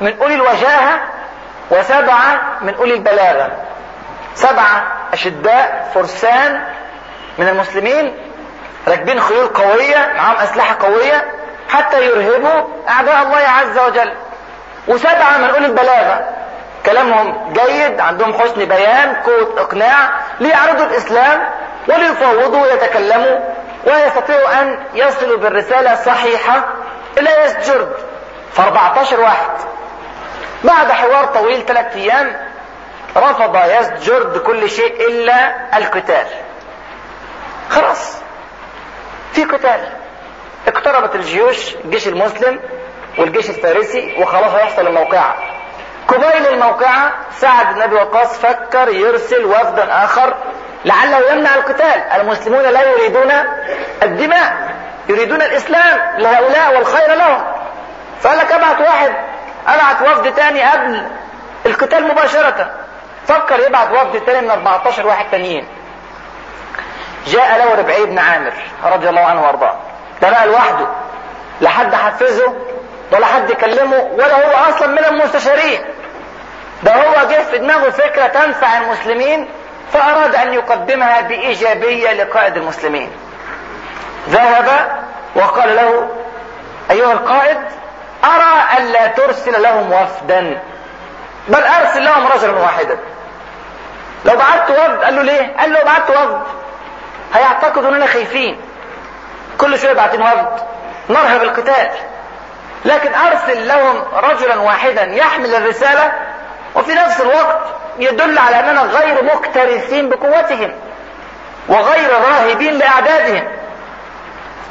[0.00, 1.00] من أولي الوجاهة
[1.70, 3.50] وسبعة من أولي البلاغة.
[4.34, 6.64] سبعة أشداء فرسان
[7.38, 8.16] من المسلمين
[8.88, 11.32] راكبين خيول قوية معاهم أسلحة قوية.
[11.68, 14.12] حتى يرهبوا أعداء الله عز وجل.
[14.88, 16.28] وسبعة من أولي البلاغة.
[16.86, 20.10] كلامهم جيد عندهم حسن بيان قوة إقناع
[20.40, 21.48] ليعرضوا الإسلام
[21.88, 23.38] وليفوضوا ويتكلموا
[23.86, 26.64] ويستطيعوا أن يصلوا بالرسالة صحيحة
[27.18, 27.92] إلى يسجرد
[28.52, 29.50] ف 14 واحد.
[30.64, 32.36] بعد حوار طويل ثلاثة أيام
[33.16, 36.26] رفض يسجرد كل شيء إلا القتال.
[37.70, 38.16] خلاص
[39.32, 39.97] في قتال.
[40.68, 42.60] اقتربت الجيوش الجيش المسلم
[43.18, 45.34] والجيش الفارسي وخلاص هيحصل الموقعة.
[46.08, 50.34] قبيل الموقعة سعد بن أبي وقاص فكر يرسل وفدا آخر
[50.84, 52.02] لعله يمنع القتال.
[52.20, 53.32] المسلمون لا يريدون
[54.02, 54.68] الدماء
[55.08, 57.44] يريدون الإسلام لهؤلاء والخير لهم.
[58.20, 59.12] فقال لك ابعت واحد
[59.66, 61.02] ابعت وفد تاني قبل
[61.66, 62.70] القتال مباشرة.
[63.26, 65.68] فكر يبعت وفد تاني من 14 واحد تانيين.
[67.26, 68.52] جاء له ربعي بن عامر
[68.84, 69.76] رضي الله عنه وأرضاه.
[70.22, 70.86] ده بقى لوحده
[71.60, 72.54] لا حد حفزه
[73.12, 75.80] ولا حد كلمه ولا هو أصلا من المستشارين.
[76.82, 79.48] ده هو جه في دماغه فكرة تنفع المسلمين
[79.92, 83.10] فأراد أن يقدمها بإيجابية لقائد المسلمين.
[84.28, 84.68] ذهب
[85.36, 86.08] وقال له
[86.90, 87.58] أيها القائد
[88.24, 90.60] أرى الا ترسل لهم وفدا
[91.48, 92.98] بل أرسل لهم رجلا واحدا.
[94.24, 96.42] لو بعت وفد قال له ليه؟ قال له بعت وفد
[97.34, 98.60] هيعتقدوا إننا خايفين.
[99.58, 100.48] كل شوية باعتين وفد
[101.10, 101.90] نرهب القتال.
[102.84, 106.12] لكن أرسل لهم رجلا واحدا يحمل الرسالة
[106.74, 107.58] وفي نفس الوقت
[107.98, 110.72] يدل على أننا غير مكترثين بقوتهم
[111.68, 113.48] وغير راهبين لأعدادهم.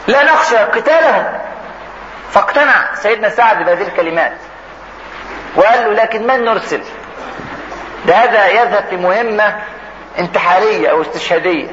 [0.08, 1.40] لا نخشى قتالهم.
[2.32, 4.34] فاقتنع سيدنا سعد بهذه الكلمات
[5.56, 6.82] وقال له لكن من نرسل؟
[8.06, 9.56] ده هذا يذهب في مهمه
[10.20, 11.68] انتحارية أو استشهادية.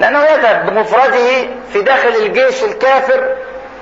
[0.00, 3.36] لأنه يذهب بمفرده في داخل الجيش الكافر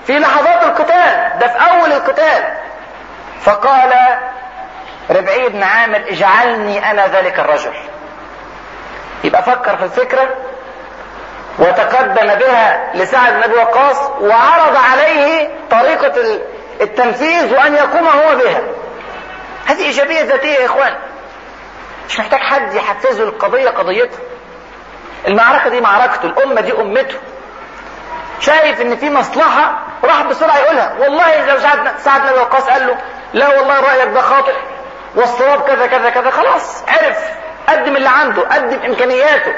[0.06, 2.44] في لحظات القتال ده في أول القتال.
[3.40, 3.92] فقال
[5.10, 7.72] ربعي بن عامر اجعلني أنا ذلك الرجل.
[9.24, 10.28] يبقى فكر في الفكرة
[11.58, 16.40] وتقدم بها لسعد بن أبي وقاص وعرض عليه طريقة
[16.80, 18.60] التنفيذ وأن يقوم هو بها.
[19.66, 20.94] هذه إيجابية ذاتية يا إخوان.
[22.08, 24.18] مش محتاج حد يحفزه القضية قضيته
[25.26, 27.16] المعركة دي معركته الأمة دي أمته.
[28.40, 30.92] شايف إن في مصلحة راح بسرعة يقولها.
[30.98, 32.98] والله لو سعد سعد بن وقاص قال له
[33.32, 34.54] لا والله رأيك ده خاطئ.
[35.16, 36.30] والصواب كذا كذا كذا.
[36.30, 37.18] خلاص عرف.
[37.68, 39.52] قدم اللي عنده قدم إمكانياته.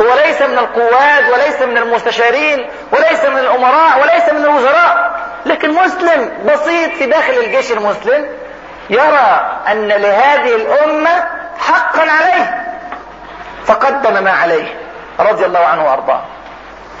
[0.00, 5.20] هو ليس من القواد وليس من المستشارين وليس من الأمراء وليس من الوزراء.
[5.46, 8.28] لكن مسلم بسيط في داخل الجيش المسلم
[8.90, 11.24] يرى أن لهذه الأمة
[11.58, 12.64] حقا عليه.
[13.66, 14.83] فقدم ما عليه.
[15.20, 16.22] رضي الله عنه وأرضاه.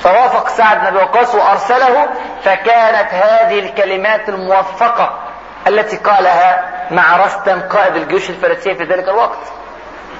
[0.00, 2.08] فوافق سعد بن أبي وقاص وأرسله
[2.44, 5.20] فكانت هذه الكلمات الموفقة
[5.66, 9.38] التي قالها مع رستم قائد الجيوش الفارسية في ذلك الوقت.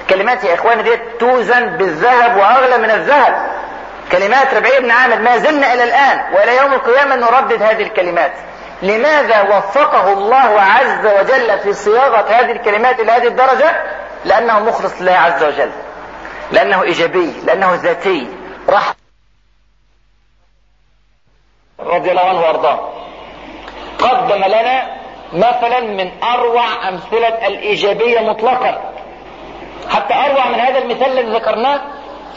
[0.09, 3.47] كلمات يا إخواني ديت توزن بالذهب وأغلى من الذهب.
[4.11, 8.31] كلمات ربيع بن عامر ما زلنا إلى الآن وإلى يوم القيامة نردد هذه الكلمات.
[8.81, 13.83] لماذا وفقه الله عز وجل في صياغة هذه الكلمات إلى هذه الدرجة؟
[14.25, 15.71] لأنه مخلص لله عز وجل.
[16.51, 18.27] لأنه إيجابي لأنه ذاتي.
[18.69, 18.93] راح
[21.79, 22.89] رضي الله عنه وأرضاه.
[23.99, 24.97] قدم لنا
[25.33, 28.93] مثلا من أروع أمثلة الإيجابية مطلقا.
[29.89, 31.81] حتى أروع من هذا المثال الذي ذكرناه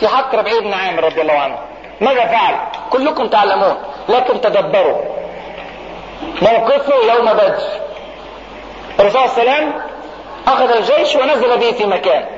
[0.01, 1.59] في حق ربيع بن عامر رضي الله عنه.
[2.01, 2.55] ماذا فعل؟
[2.91, 3.77] كلكم تعلمون
[4.09, 4.99] لكن تدبروا.
[6.43, 7.59] موقفه يوم بدر.
[9.01, 9.83] الرسول صلى الله عليه وسلم
[10.47, 12.38] أخذ الجيش ونزل به في مكان.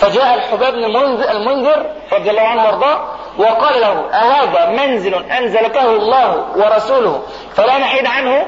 [0.00, 0.84] فجاء الحباب بن
[1.30, 3.00] المنذر رضي الله عنه وارضاه
[3.38, 7.22] وقال له أهذا منزل أنزلته الله ورسوله
[7.54, 8.46] فلا نحيد عنه؟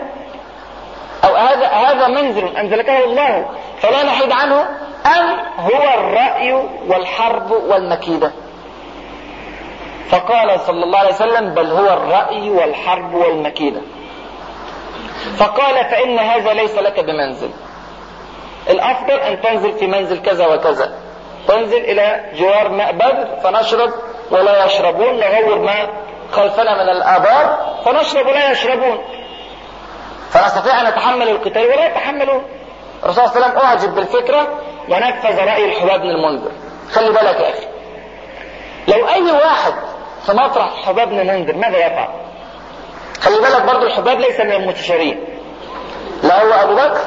[1.25, 3.47] أو هذا هذا منزل أنزلته الله
[3.81, 4.61] فلا نحيد عنه؟
[5.07, 6.53] أم هو الرأي
[6.89, 8.33] والحرب والمكيدة؟
[10.09, 13.81] فقال صلى الله عليه وسلم بل هو الرأي والحرب والمكيدة.
[15.37, 17.51] فقال فإن هذا ليس لك بمنزل.
[18.71, 20.93] الأفضل أن تنزل في منزل كذا وكذا.
[21.49, 23.91] تنزل إلى جوار ماء بدر فنشرب
[24.31, 25.91] ولا يشربون نغور ماء
[26.33, 29.05] خلفنا من الآبار فنشرب ولا يشربون.
[30.31, 32.43] فنستطيع أن نتحمل القتال ولا يتحملون.
[33.03, 34.49] الرسول صلى الله عليه وسلم أعجب بالفكرة
[34.89, 36.53] ونفذ رأي الحباب بن المنذر.
[36.93, 37.67] خلي بالك يا أخي.
[38.89, 39.75] لو أي واحد
[40.27, 42.09] في مطرح الحباب بن المنذر ماذا يفعل؟
[43.21, 45.25] خلي بالك برضه الحباب ليس من المستشارين
[46.23, 47.01] لا هو أبو بكر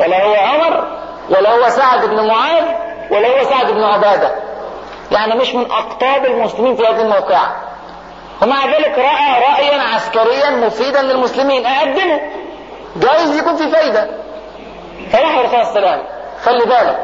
[0.00, 0.84] ولا هو عمر
[1.30, 2.64] ولا هو سعد بن معاذ
[3.10, 4.34] ولا هو سعد بن عبادة.
[5.12, 7.56] يعني مش من أقطاب المسلمين في هذه الموقعة.
[8.42, 11.66] ومع ذلك رأى رأيا عسكريا مفيدا للمسلمين.
[11.66, 12.20] أقدمه.
[12.96, 14.10] جايز يكون في فايدة.
[15.12, 16.06] فراح الرسول صلى الله عليه وسلم.
[16.44, 16.98] خلي بالك.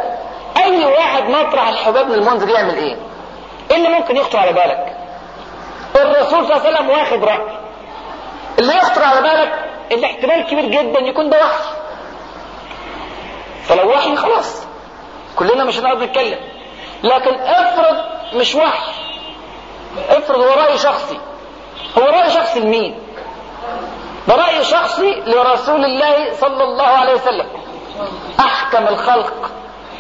[0.57, 2.97] أي واحد مطرح الحباب بن المنذر يعمل إيه؟
[3.71, 4.97] إيه اللي ممكن يخطر على بالك؟
[5.97, 7.59] الرسول صلى الله عليه وسلم واخد رأي.
[8.59, 9.53] اللي يخطر على بالك
[9.93, 11.75] الاحتمال كبير جدا يكون ده وحي.
[13.65, 14.67] فلو وحي خلاص.
[15.37, 16.39] كلنا مش هنقدر نتكلم.
[17.03, 17.97] لكن افرض
[18.35, 18.93] مش وحي
[20.11, 21.19] افرض هو رأي شخصي.
[21.99, 22.99] هو رأي شخصي لمين؟
[24.29, 27.47] ده رأي شخصي لرسول الله صلى الله عليه وسلم.
[28.41, 29.51] أحكم الخلق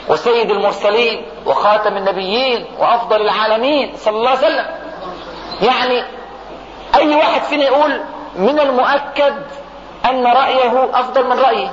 [0.09, 4.67] وسيد المرسلين وخاتم النبيين وأفضل العالمين صلى الله عليه وسلم.
[5.63, 6.05] يعني
[6.95, 8.01] أي واحد فينا يقول
[8.37, 9.35] من المؤكد
[10.11, 11.71] أن رأيه أفضل من رأيي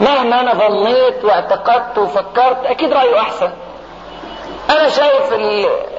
[0.00, 3.50] مهما أنا ظنيت واعتقدت وفكرت أكيد رأيه أحسن.
[4.70, 5.32] أنا شايف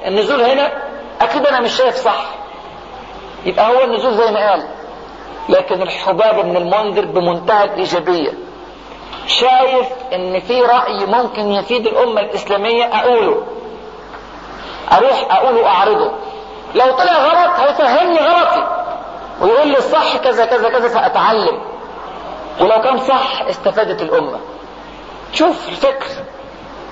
[0.06, 0.72] النزول هنا
[1.20, 2.24] أكيد أنا مش شايف صح.
[3.46, 4.66] يبقى هو النزول زي ما قال.
[5.48, 8.32] لكن الحباب بن المنذر بمنتهى الإيجابية.
[9.26, 13.46] شايف إن في رأي ممكن يفيد الأمة الإسلامية أقوله.
[14.92, 16.10] أروح أقوله أعرضه
[16.74, 18.66] لو طلع غلط هيفهمني غلطي.
[19.40, 21.73] ويقول لي الصح كذا كذا كذا فأتعلم.
[22.60, 24.38] ولو كان صح استفادت الأمة.
[25.32, 26.06] شوف الفكر.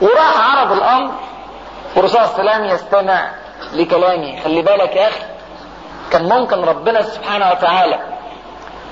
[0.00, 1.12] وراح عرض الأمر
[1.96, 3.30] والرسول صلى الله عليه وسلم يستمع
[3.72, 4.40] لكلامي.
[4.44, 5.22] خلي بالك يا أخي
[6.10, 8.00] كان ممكن ربنا سبحانه وتعالى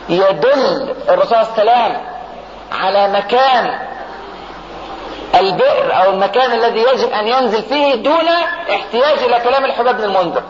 [0.08, 2.00] يدل الرسول صلى الله عليه وسلم
[2.72, 3.78] على مكان
[5.34, 8.28] البئر أو المكان الذي يجب أن ينزل فيه دون
[8.70, 10.42] احتياج إلى كلام الحباب بن المنذر.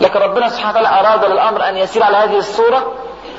[0.00, 2.94] لكن ربنا سبحانه وتعالى أراد للامر أن يسير على هذه الصورة.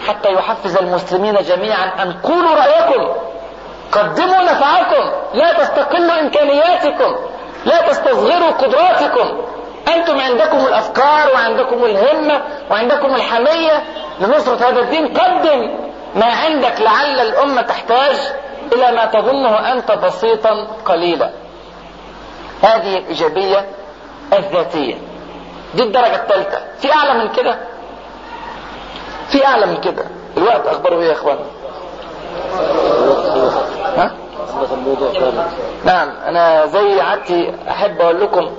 [0.07, 3.13] حتى يحفز المسلمين جميعا أن قولوا رأيكم.
[3.91, 5.11] قدموا نفعكم.
[5.33, 7.15] لا تستقلوا إمكانياتكم.
[7.65, 9.41] لا تستصغروا قدراتكم.
[9.95, 12.41] أنتم عندكم الأفكار وعندكم الهمة
[12.71, 13.83] وعندكم الحمية
[14.19, 15.17] لنصرة هذا الدين.
[15.17, 15.79] قدم
[16.15, 18.15] ما عندك لعل الأمة تحتاج
[18.73, 21.29] إلى ما تظنه أنت بسيطا قليلا.
[22.61, 23.65] هذه الإيجابية
[24.33, 24.95] الذاتية.
[25.73, 26.59] دي الدرجة الثالثة.
[26.79, 27.57] في أعلى من كده؟
[29.31, 30.05] في اعلى من كده.
[30.37, 31.39] الوقت اخباره إيه يا اخوانا
[33.97, 34.11] ها؟
[35.85, 38.49] نعم أنا زي عادتي أحب أقول لكم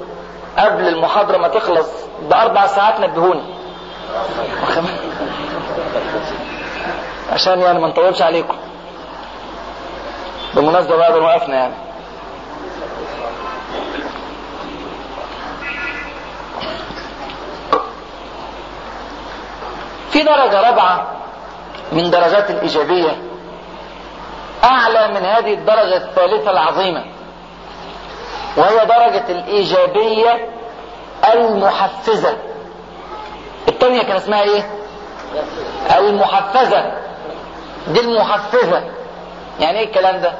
[0.58, 1.88] قبل المحاضرة ما تخلص
[2.30, 3.42] بأربع ساعات نبهوني.
[7.32, 8.54] عشان يعني ما نطولش عليكم.
[10.54, 11.74] بالمناسبة ما وقفنا يعني.
[20.12, 21.06] في درجة رابعة
[21.92, 23.22] من درجات الإيجابية
[24.64, 27.04] أعلى من هذه الدرجة الثالثة العظيمة
[28.56, 30.48] وهي درجة الإيجابية
[31.34, 32.36] المحفزة
[33.68, 34.70] الثانية كان اسمها إيه؟
[35.98, 36.92] المحفزة
[37.88, 38.82] دي المحفزة
[39.60, 40.32] يعني إيه الكلام ده؟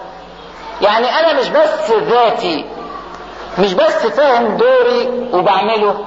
[0.82, 2.64] يعني أنا مش بس ذاتي
[3.58, 6.04] مش بس فاهم دوري وبعمله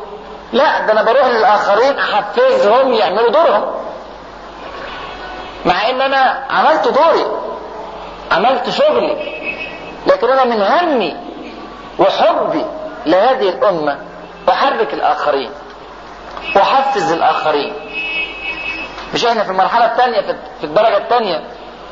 [0.55, 3.71] لا ده أنا بروح للآخرين أحفزهم يعملوا دورهم.
[5.65, 7.25] مع إن أنا عملت دوري
[8.31, 9.35] عملت شغلي
[10.07, 11.15] لكن أنا من همي
[11.99, 12.65] وحبي
[13.05, 13.97] لهذه الأمة
[14.49, 15.51] أحرك الآخرين
[16.55, 17.73] واحفز الآخرين.
[19.13, 20.21] مش إحنا في المرحلة الثانية
[20.59, 21.43] في الدرجة الثانية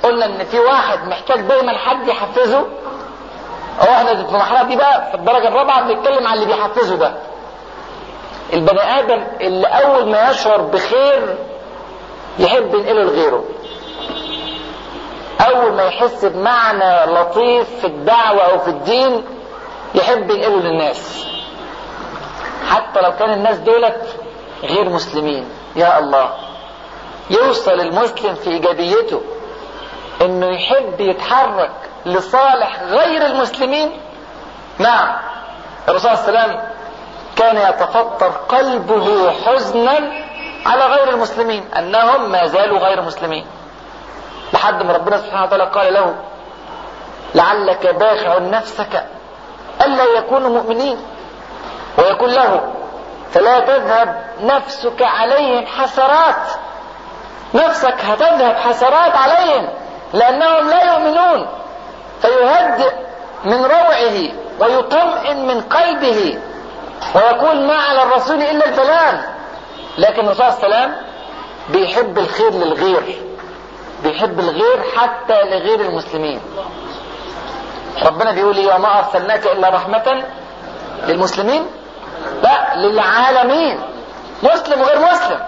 [0.03, 2.66] قلنا إن في واحد محتاج دايما حد يحفزه.
[3.82, 7.14] أو إحنا في المرحلة دي بقى في الدرجة الرابعة بنتكلم عن اللي بيحفزه ده.
[8.54, 11.38] البني آدم اللي أول ما يشعر بخير
[12.39, 13.44] يحب ينقله لغيره.
[15.41, 19.24] أول ما يحس بمعنى لطيف في الدعوة أو في الدين
[19.96, 21.26] يحب ينقله للناس.
[22.70, 24.16] حتى لو كان الناس دولت
[24.64, 25.50] غير مسلمين.
[25.76, 26.34] يا الله.
[27.30, 29.22] يوصل المسلم في إيجابيته
[30.22, 31.72] إنه يحب يتحرك
[32.06, 33.91] لصالح غير المسلمين.
[34.80, 35.16] نعم.
[35.89, 36.62] الرسول صلى الله عليه وسلم
[37.36, 40.00] كان يتفطر قلبه حزنا
[40.66, 43.46] على غير المسلمين أنهم ما زالوا غير مسلمين.
[44.54, 46.16] لحد ما ربنا سبحانه وتعالى قال له
[47.36, 49.04] لعلك باخع نفسك
[49.82, 50.98] ألا يكونوا مؤمنين.
[51.98, 52.74] ويقول له
[53.32, 56.48] فلا تذهب نفسك عليهم حسرات.
[57.54, 59.70] نفسك هتذهب حسرات عليهم
[60.14, 61.48] لأنهم لا يؤمنون.
[62.22, 62.94] فيهدئ
[63.46, 64.30] من روعه
[64.60, 66.40] ويطمئن من قلبه.
[67.16, 69.16] ويقول ما على الرسول إلا البلاغ
[69.98, 70.96] لكن الرسول صلى الله عليه وسلم
[71.70, 73.22] بيحب الخير للغير.
[74.04, 76.41] بيحب الغير حتى لغير المسلمين.
[78.06, 80.24] ربنا بيقول إيه؟ وما أرسلناك إلا رحمة
[81.08, 81.68] للمسلمين.
[82.44, 83.80] لا للعالمين.
[84.44, 85.39] مسلم وغير مسلم.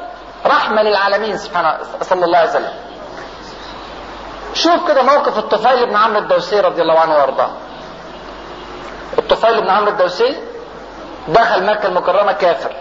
[0.46, 2.74] رحمة للعالمين سبحانه صلى الله عليه وسلم.
[4.54, 7.50] شوف كده موقف الطفيل بن عمرو الدوسي رضي الله عنه وارضاه.
[9.18, 10.38] الطفيل بن عمرو الدوسي
[11.28, 12.72] دخل مكة المكرمة كافر.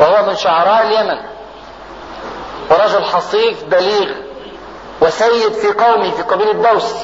[0.00, 1.18] وهو من شعراء اليمن.
[2.70, 4.14] ورجل حصيف بليغ
[5.00, 6.94] وسيد في قومه في قبيلة دوس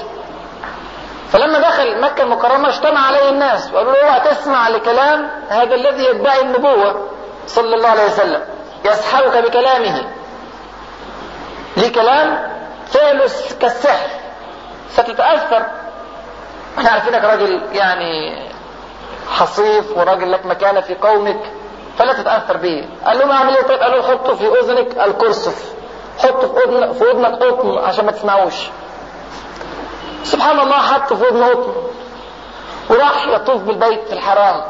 [1.32, 6.40] فلما دخل مكة المكرمة اجتمع عليه الناس وقالوا له اوعى تسمع لكلام هذا الذي يدعي
[6.40, 7.08] النبوة
[7.46, 8.42] صلى الله عليه وسلم.
[8.84, 10.04] يسحرك بكلامه.
[11.76, 12.52] ليه كلام
[12.86, 14.08] فعله كالسحر.
[14.90, 15.66] ستتأثر.
[16.78, 18.47] إحنا عارفينك راجل يعني
[19.31, 21.41] حصيف وراجل لك مكانة في قومك
[21.99, 25.72] فلا تتأثر به قال لهم أعمل إيه؟ طيب قالوا حطوا في أذنك الكرسف
[26.18, 28.55] حطوا في اذنك في أذنك قطن عشان ما تسمعوش.
[30.22, 31.72] سبحان الله حط في اذنه قطن.
[32.91, 34.64] وراح يطوف بالبيت الحرام.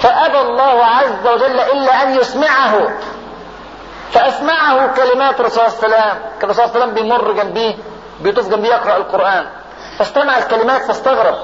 [0.00, 2.98] فأبى الله عز وجل إلا أن يسمعه.
[4.10, 6.22] فأسمعه كلمات الرسول صلى الله عليه وسلم.
[6.40, 7.74] كان الرسول صلى الله عليه وسلم بيمر جنبيه
[8.20, 9.46] بيطوف جنبيه يقرأ القرآن.
[9.98, 11.34] فاستمع الكلمات فاستغرب.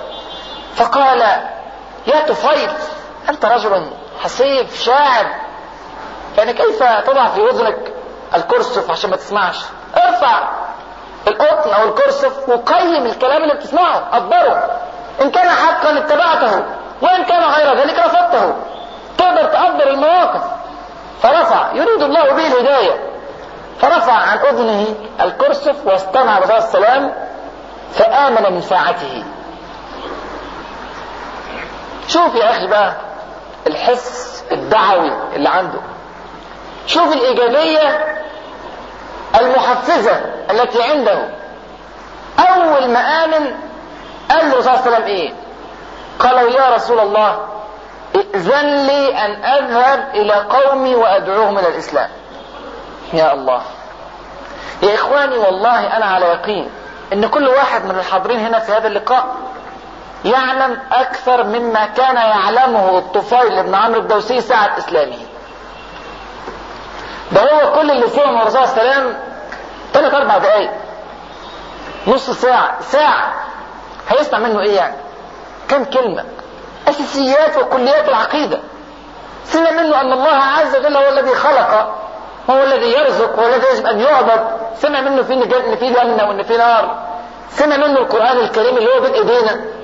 [0.77, 1.23] فقال
[2.07, 2.71] يا طفيل
[3.29, 3.91] أنت رجل
[4.25, 5.27] حصيف شاعر.
[6.39, 7.93] يعني كيف تضع في أذنك
[8.35, 9.57] الكرسف عشان ما تسمعش؟
[9.97, 10.49] ارفع
[11.29, 14.81] القطن أو الكرسف وقيم الكلام اللي بتسمعه قدره
[15.23, 16.65] إن كان حقا اتبعته
[17.03, 18.55] وإن كان غير ذلك رفضته.
[19.19, 20.43] تقدر تقدر المواقف.
[21.23, 23.11] فرفع يريد الله به الهداية.
[23.81, 24.87] فرفع عن أذنه
[25.21, 27.15] الكرسف واستمع الرسول وسلم
[27.93, 29.25] فآمن من ساعته.
[32.09, 32.93] شوف يا أخي بقى
[33.67, 35.79] الحس الدعوي اللي عنده.
[36.87, 38.17] شوف الإيجابية
[39.41, 41.29] المحفزة التي عنده.
[42.39, 43.55] أول ما آمن
[44.31, 45.33] قال له صلى الله عليه وسلم إيه؟
[46.19, 47.47] قالوا يا رسول الله
[48.17, 52.11] ائذن لي أن أذهب إلى قومي وأدعوهم إلى الإسلام.
[53.13, 53.63] يا الله.
[54.83, 56.71] يا إخواني والله أنا على يقين
[57.13, 59.27] إن كل واحد من الحاضرين هنا في هذا اللقاء
[60.27, 65.19] يعلم أكثر مما كان يعلمه الطفيل بن عمرو الدوسي ساعة إسلامه.
[67.33, 69.17] ده هو كل اللي فهم الرسول صلى الله عليه وسلم
[69.93, 70.71] ثلاث أربع دقايق.
[72.07, 73.35] نص ساعة ساعة.
[74.09, 74.97] هيسمع منه إيه يعني؟
[75.69, 76.25] كم كلمة؟
[76.89, 78.59] أساسيات وكليات العقيدة.
[79.45, 81.95] سمع منه أن الله عز وجل هو الذي خلق
[82.51, 84.47] هو الذي يرزق هو الذي يجب أن يعبد.
[84.79, 87.07] سمع منه في ان في جنة وإن في نار.
[87.51, 89.76] سمع منه القرآن الكريم اللي هو بين ايدينا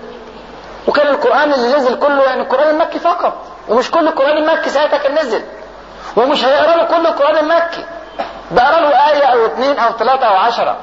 [0.88, 3.34] وكان القرآن اللي نزل كله يعني القرآن المكي فقط
[3.68, 5.42] ومش كل القرآن المكي ساعتها كان نزل
[6.16, 7.84] ومش هيقرا له كل القرآن المكي.
[8.50, 10.76] بقرا له آية أو اثنين أو ثلاثة أو عشرة.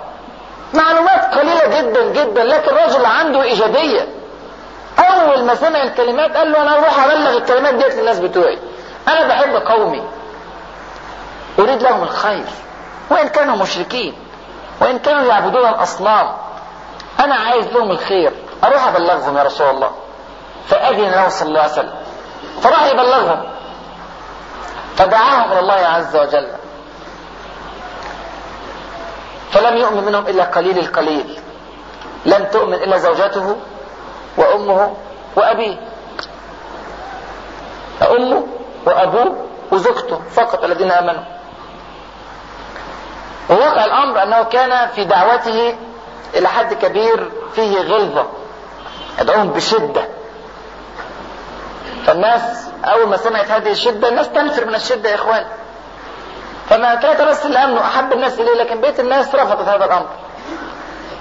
[0.73, 4.07] معلومات قليلة جدا جدا لكن الرجل عنده إيجابية.
[4.99, 8.59] أول ما سمع الكلمات قال له أنا أروح أبلغ الكلمات ديت للناس بتوعي.
[9.07, 10.03] أنا بحب قومي.
[11.59, 12.45] أريد لهم الخير.
[13.09, 14.15] وإن كانوا مشركين
[14.81, 16.31] وإن كانوا يعبدون الأصنام
[17.19, 18.33] أنا عايز لهم الخير.
[18.63, 19.91] أروح أبلغهم يا رسول الله.
[20.67, 21.93] فأذن له صلى الله عليه وسلم.
[22.61, 23.43] فراح يبلغهم.
[24.97, 26.47] فدعاهم إلى الله عز وجل.
[29.51, 31.39] فلم يؤمن منهم إلا قليل القليل.
[32.25, 33.55] لم تؤمن إلا زوجته
[34.37, 34.97] وأمه
[35.35, 35.77] وأبيه.
[38.01, 38.47] أمه
[38.85, 41.23] وأبوه وزوجته فقط الذين آمنوا.
[43.49, 45.75] وواقع الأمر أنه كان في دعوته
[46.33, 48.25] إلى حد كبير فيه غلظة.
[49.21, 50.07] يدعوهم بشدة.
[52.05, 52.41] فالناس
[52.85, 55.45] أول ما سمعت هذه الشدة الناس تنفر من الشدة يا إخوان.
[56.69, 60.07] فما كانت بس الأمن أحب الناس إليه لكن بيت الناس رفضت هذا الأمر.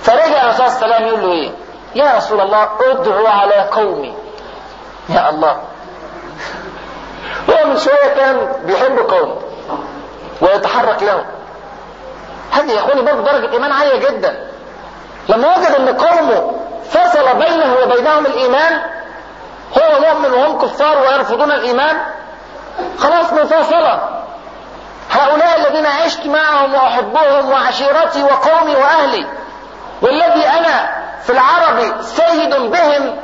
[0.02, 1.50] فرجع الرسول صلى الله عليه وسلم يقول له إيه؟
[1.94, 4.14] يا رسول الله ادعو على قومي.
[5.08, 5.56] يا الله.
[7.50, 9.36] هو من شوية كان بيحب قومه
[10.40, 11.24] ويتحرك لهم.
[12.52, 14.50] هذه يا إخواني برضه درجة إيمان عالية جدا.
[15.28, 16.52] لما وجد إن قومه
[16.90, 18.82] فصل بينه وبينهم الإيمان.
[19.78, 21.96] هو مؤمن وهم كفار ويرفضون الإيمان.
[22.98, 24.22] خلاص مفاصلة
[25.10, 29.26] هؤلاء الذين عشت معهم وأحبهم وعشيرتي وقومي وأهلي
[30.02, 30.90] والذي أنا
[31.22, 33.16] في العرب سيد بهم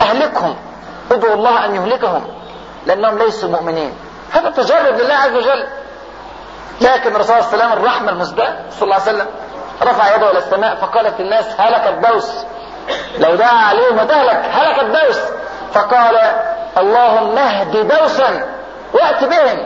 [0.00, 0.56] أهلكهم.
[1.10, 2.26] ادعوا الله أن يهلكهم
[2.86, 3.94] لأنهم ليسوا مؤمنين.
[4.32, 5.66] هذا تجرد لله عز وجل.
[6.80, 9.26] لكن الرسول الله الرحمة المسبقة صلى الله عليه وسلم
[9.82, 12.44] رفع يده إلى السماء فقالت الناس هلك الدوس.
[13.18, 15.18] لو دعا عليهم وتهلك هلك الدوس
[15.74, 16.16] فقال
[16.78, 18.46] اللهم اهد دوسا
[18.92, 19.58] وأت بهم.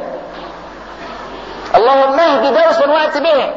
[1.75, 3.55] اللهم اهد دوسا وأت بهم.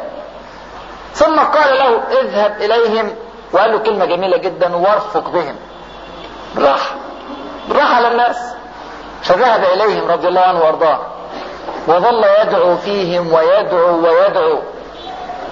[1.14, 3.16] ثم قال له اذهب إليهم.
[3.54, 5.56] وقال له كلمة جميلة جدا وارفق بهم.
[6.56, 6.96] بالراحه
[7.68, 8.38] بالراحه على الناس.
[9.24, 11.00] فذهب إليهم رضي الله عنه وأرضاه.
[11.88, 14.60] وظل يدعو فيهم ويدعو ويدعو.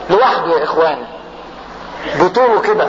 [0.09, 1.05] لوحده يا إخواني.
[2.19, 2.87] بطوله كده.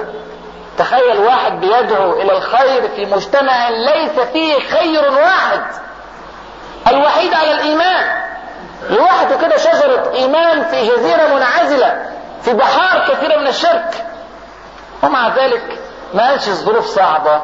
[0.81, 5.61] تخيل واحد بيدعو إلى الخير في مجتمع ليس فيه خير واحد.
[6.89, 8.21] الوحيد على الإيمان.
[8.91, 12.07] لوحده كده شجرة إيمان في جزيرة منعزلة
[12.43, 14.05] في بحار كثيرة من الشرك.
[15.03, 15.79] ومع ذلك
[16.15, 17.43] ما قالش الظروف صعبة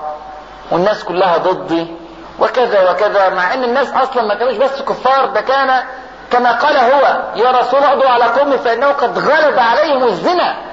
[0.71, 1.97] والناس كلها ضدي
[2.39, 5.83] وكذا وكذا مع إن الناس أصلا ما كانوش بس كفار ده كان
[6.31, 10.66] كما قال هو يا رسول اغدوا على قومي فإنه قد غلب عليهم الزنا.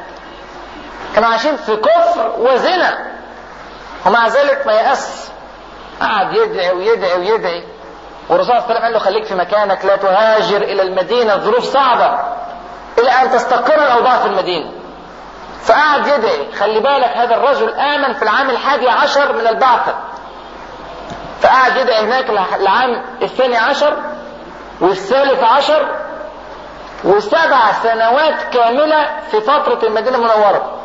[1.16, 2.98] كانوا عايشين في كفر وزنا.
[4.06, 5.32] ومع ذلك ما يأس.
[6.02, 7.64] قعد يدعي ويدعي ويدعي.
[8.30, 11.64] والرسول صلى الله عليه وسلم قال له خليك في مكانك لا تهاجر إلى المدينة ظروف
[11.64, 12.20] صعبة.
[13.00, 14.72] إلى أن تستقر الأوضاع في المدينة.
[15.64, 16.52] فقعد يدعي.
[16.60, 19.96] خلي بالك هذا الرجل آمن في العام الحادي عشر من البعثة.
[21.42, 23.98] فقعد يدعي هناك العام الثاني عشر
[24.82, 25.88] والثالث عشر
[27.04, 30.80] وسبع سنوات كاملة في فترة المدينة المنورة.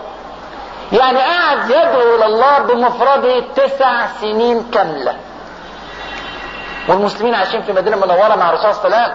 [0.92, 5.16] يعني قعد يدعو إلى الله بمفرده تسع سنين كاملة.
[6.88, 9.14] والمسلمين عايشين في المدينة المنورة مع الرسول صلى الله عليه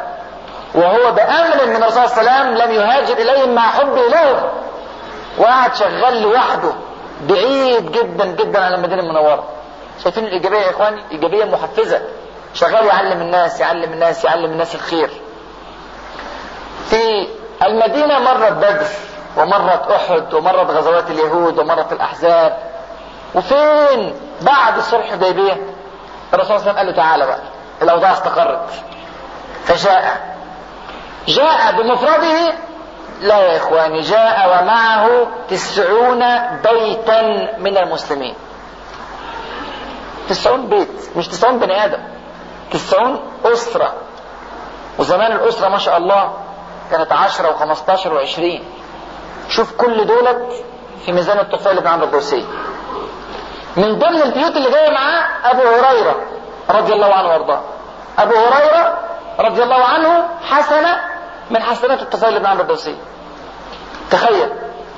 [0.75, 4.49] وهو بأمر من الرسول صلى الله عليه لم يهاجر إليهم مع حبه لهم.
[5.37, 6.73] وقعد شغال لوحده.
[7.29, 9.43] بعيد جدا جدا عن المدينة المنورة.
[10.03, 12.01] شايفين الإيجابية يا إخواني؟ إيجابية محفزة.
[12.53, 15.09] شغال يعلم الناس يعلم الناس يعلم الناس الخير.
[16.89, 17.27] في
[17.63, 18.87] المدينة مرت بدر.
[19.37, 22.57] ومرت أحد ومرت غزوات اليهود ومرت الأحزاب.
[23.35, 25.57] وفين؟ بعد صلح حديبية.
[26.33, 27.39] الرسول صلى الله عليه وسلم قال له تعالى بقى.
[27.81, 28.69] الأوضاع استقرت.
[29.65, 30.35] فجاء.
[31.27, 32.53] جاء بمفرده
[33.21, 36.23] لا يا إخواني جاء ومعه تسعون
[36.63, 37.21] بيتا
[37.57, 38.35] من المسلمين.
[40.29, 42.03] تسعون بيت مش تسعون بني آدم
[42.71, 43.93] تسعون أسرة.
[44.99, 46.33] وزمان الأسرة ما شاء الله
[46.91, 48.63] كانت عشرة وخمستاشر وعشرين.
[49.49, 50.53] شوف كل دولت
[51.05, 52.45] في ميزان الطفيل بن عمرو الدوسي
[53.77, 56.15] من ضمن البيوت اللي جاية معاه أبو هريرة
[56.69, 57.61] رضي الله عنه وأرضاه.
[58.19, 58.99] أبو هريرة
[59.39, 61.01] رضي الله عنه حسنه
[61.51, 62.97] من حسنات الطفيل بن عمرو الدوسي
[64.11, 64.49] تخيل.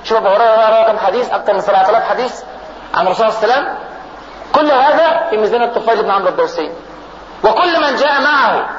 [0.04, 2.42] شوف أبو هريرة روى كم حديث أكثر من 7000 حديث
[2.94, 3.78] عن الرسول صلى الله عليه وسلم.
[4.56, 6.72] كل هذا في ميزان الطفيل بن عمرو الدوسي
[7.44, 8.70] وكل من جاء معه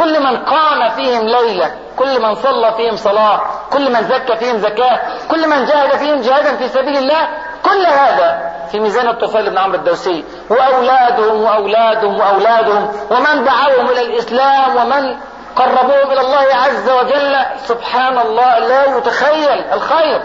[0.00, 3.40] كل من قام فيهم ليلة كل من صلى فيهم صلاة
[3.72, 7.28] كل من زكى فيهم زكاة كل من جاهد فيهم جهادا في سبيل الله
[7.64, 10.24] كل هذا في ميزان الطفيل بن عمرو الدوسي.
[10.50, 15.16] وأولادهم وأولادهم وأولادهم ومن دعوهم إلى الإسلام ومن
[15.56, 17.36] قربوهم إلى الله عز وجل.
[17.64, 20.22] سبحان الله لا يتخيل الخير.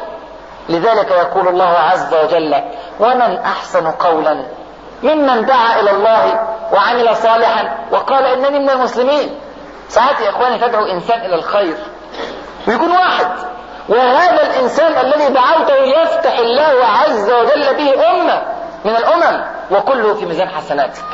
[0.69, 2.55] لذلك يقول الله عز وجل
[2.99, 4.45] ومن أحسن قولا
[5.03, 7.77] ممن دعا إلى الله وعمل صالحا.
[7.91, 9.39] وقال إنني من المسلمين.
[9.89, 11.77] ساعات يا إخواني تدعو إنسان إلى الخير.
[12.67, 13.27] ويكون واحد.
[13.89, 18.41] وهذا الإنسان الذي دعوته يفتح الله عز وجل به أمة
[18.85, 21.05] من الأمم وكله في ميزان حسناتك.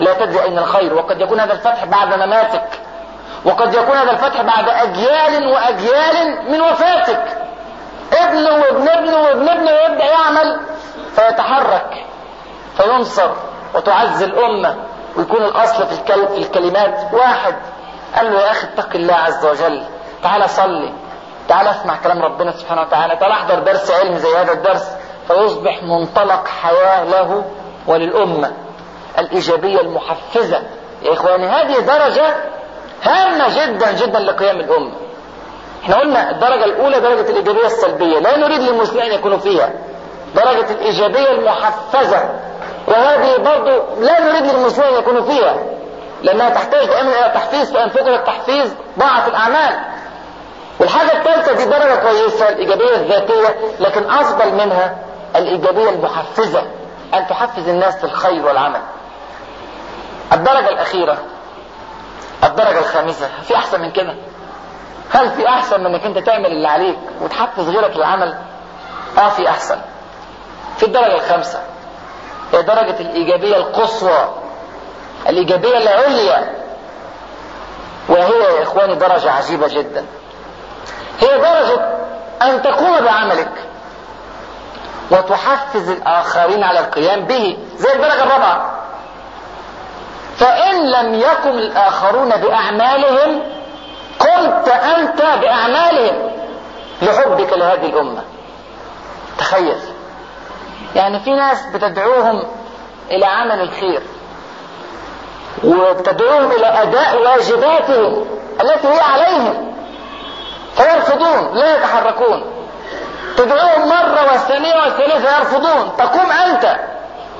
[0.00, 0.94] لا تدري أين الخير.
[0.94, 2.68] وقد يكون هذا الفتح بعد مماتك.
[3.44, 7.24] وقد يكون هذا الفتح بعد أجيال وأجيال من وفاتك.
[8.12, 10.60] ابنه وابن ابنه وابن ابنه يبدأ يعمل
[11.14, 12.04] فيتحرك
[12.76, 13.30] فينصر
[13.74, 14.76] وتعز الأمة
[15.16, 17.54] ويكون الكل في الكلمات واحد.
[18.16, 19.82] قال له يا أخي اتق الله عز وجل.
[20.22, 20.92] تعال صلي.
[21.48, 23.16] تعال اسمع كلام ربنا سبحانه وتعالى.
[23.16, 24.90] تعال أحضر درس علم زي هذا الدرس.
[25.28, 27.44] فيصبح منطلق حياة له
[27.86, 28.52] وللأمة
[29.18, 30.62] الإيجابية المحفزة.
[31.02, 32.34] يا إخواني هذه درجة
[33.02, 34.92] هامة جدا جدا لقيام الأمة.
[35.82, 38.18] إحنا قلنا الدرجة الأولى درجة الإيجابية السلبية.
[38.18, 39.70] لا نريد للمسلمين أن يكونوا فيها.
[40.34, 42.30] درجة الإيجابية المحفزة.
[42.88, 45.56] وهذه برضو لا نريد للمسلمين أن يكونوا فيها.
[46.22, 49.78] لأنها تحتاج دائما إلى تحفيز فإن فقد التحفيز ضاعت الأعمال.
[50.78, 54.96] والحاجة الثالثة دي درجة كويسة الإيجابية الذاتية لكن أفضل منها
[55.36, 56.62] الإيجابية المحفزة
[57.14, 58.80] أن تحفز الناس للخير والعمل.
[60.32, 61.18] الدرجة الأخيرة
[62.44, 64.14] الدرجة الخامسة في أحسن من كده؟
[65.12, 68.34] هل في أحسن من أنك أنت تعمل اللي عليك وتحفز غيرك للعمل؟
[69.18, 69.78] آه في أحسن.
[70.78, 71.58] في الدرجة الخامسة
[72.52, 74.28] هي درجة الإيجابية القصوى.
[75.28, 76.54] الإيجابية العليا
[78.08, 80.04] وهي يا إخواني درجة عجيبة جدا.
[81.20, 81.98] هي درجة
[82.42, 83.52] أن تقوم بعملك
[85.10, 88.80] وتحفز الآخرين على القيام به زي الدرجة الرابعة.
[90.36, 93.42] فإن لم يقم الآخرون بأعمالهم
[94.18, 96.30] قمت أنت بأعمالهم
[97.02, 98.22] لحبك لهذه الأمة.
[99.38, 99.78] تخيل.
[100.96, 102.42] يعني في ناس بتدعوهم
[103.10, 104.02] إلى عمل الخير.
[105.64, 108.26] وبتدعوهم إلى أداء واجباتهم
[108.60, 109.74] التي هي عليهم.
[110.76, 112.66] فيرفضون لا يتحركون.
[113.36, 115.96] تدعوهم مرة والثانية والثالثة يرفضون.
[115.98, 116.76] تقوم أنت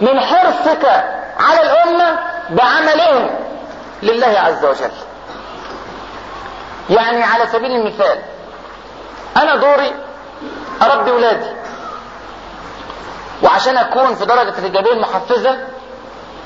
[0.01, 1.05] من حرصك
[1.41, 2.19] على الأمة
[2.51, 3.31] بعملهم
[4.03, 4.91] لله عز وجل.
[6.91, 8.19] يعني على سبيل المثال
[9.37, 9.95] أنا دوري
[10.83, 11.51] أربي ولادي.
[13.43, 15.59] وعشان أكون في درجة الإيجابية المحفزة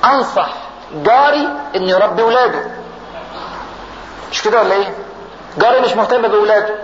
[0.04, 0.48] أنصح
[0.92, 2.70] جاري إنه يربي ولاده.
[4.30, 4.94] مش كده ولا إيه؟
[5.58, 6.74] جاري مش مهتم بولاده.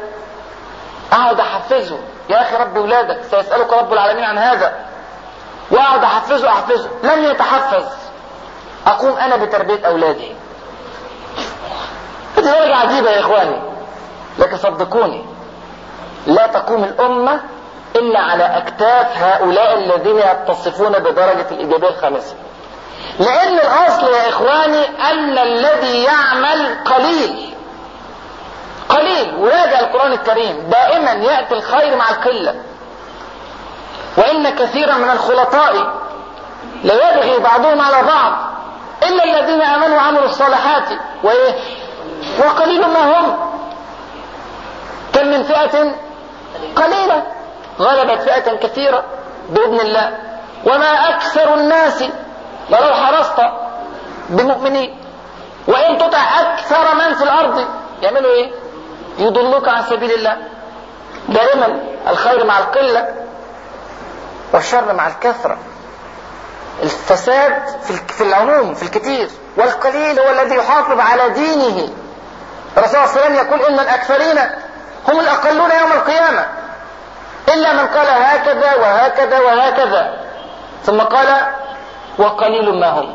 [1.12, 1.98] أقعد أحفزه.
[2.30, 4.72] يا أخي ربي ولادك سيسألك رب العالمين عن هذا.
[5.70, 6.88] وأقعد أحفزه أحفزه.
[7.02, 7.84] لن يتحفز.
[8.86, 10.32] أقوم أنا بتربية أولادي.
[12.36, 13.62] هذه درجة عجيبة يا إخواني.
[14.38, 15.24] لكن صدقوني
[16.26, 17.40] لا تقوم الأمة
[17.96, 22.34] إلا على أكتاف هؤلاء الذين يتصفون بدرجة الإيجابية الخامسة.
[23.20, 27.54] لأن الأصل يا إخواني أن الذي يعمل قليل.
[28.88, 29.34] قليل.
[29.38, 30.70] وراجع القرآن الكريم.
[30.70, 32.54] دائما يأتي الخير مع القلة.
[34.16, 35.94] وإن كثيرا من الخلطاء
[36.84, 38.32] ليبغي بعضهم على بعض.
[39.02, 40.88] إلا الذين آمنوا وعملوا الصالحات
[41.22, 41.54] وإيه
[42.38, 43.36] وقليل ما هم.
[45.14, 45.94] كم من فئة؟
[46.76, 47.22] قليلة.
[47.80, 49.04] غلبت فئة كثيرة
[49.48, 50.18] بإذن الله.
[50.66, 52.04] وما أكثر الناس
[52.70, 53.40] ولو حرصت
[54.28, 54.96] بمؤمنين.
[55.66, 57.66] وإن تطع أكثر من في الأرض
[58.02, 58.50] يعملوا إيه؟
[59.18, 60.36] يضلوك عن سبيل الله.
[61.28, 63.14] دائما الخير مع القلة
[64.52, 65.58] والشر مع الكثرة.
[66.82, 67.62] الفساد
[68.08, 69.28] في العموم في الكثير.
[69.56, 71.88] والقليل هو الذي يحافظ على دينه.
[72.76, 74.38] الرسول صلى الله عليه وسلم يقول إن الأكثرين
[75.08, 76.46] هم الأقلون يوم القيامة.
[77.48, 80.20] إلا من قال هكذا وهكذا وهكذا.
[80.84, 81.28] ثم قال
[82.18, 83.12] وقليل ما هم.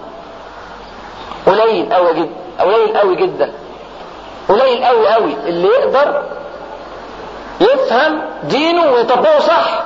[1.45, 2.29] قليل أوي جدا
[2.59, 3.51] قليل أوي جدا.
[4.49, 6.23] قليل قوي قوي اللي يقدر
[7.61, 9.83] يفهم دينه ويطبقه صح.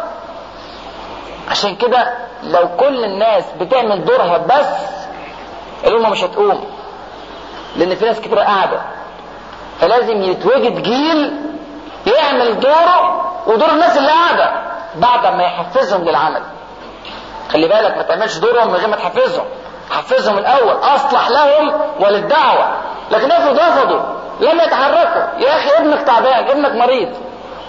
[1.51, 4.68] عشان كده لو كل الناس بتعمل دورها بس
[5.88, 6.66] الأمة مش هتقوم.
[7.76, 8.82] لأن في ناس كتير قاعدة.
[9.80, 11.34] فلازم يتوجد جيل
[12.07, 14.62] يعمل دوره ودور الناس اللي قاعدة
[14.95, 16.41] بعد ما يحفزهم للعمل.
[17.54, 19.45] خلي بالك ما تعملش دورهم من غير ما تحفزهم.
[19.91, 22.68] حفزهم الأول أصلح لهم وللدعوة.
[23.12, 24.02] لكن افرض رفضوا
[24.39, 25.39] لم يتحركوا.
[25.39, 27.10] يا أخي ابنك تعبان ابنك مريض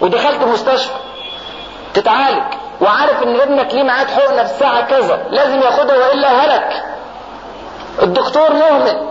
[0.01, 0.93] ودخلت مستشفى.
[1.95, 2.43] تتعالج.
[2.81, 5.19] وعارف إن ابنك ليه ميعاد حقنه في الساعة كذا.
[5.31, 6.85] لازم ياخدها وإلا هلك.
[8.03, 9.09] الدكتور مهمل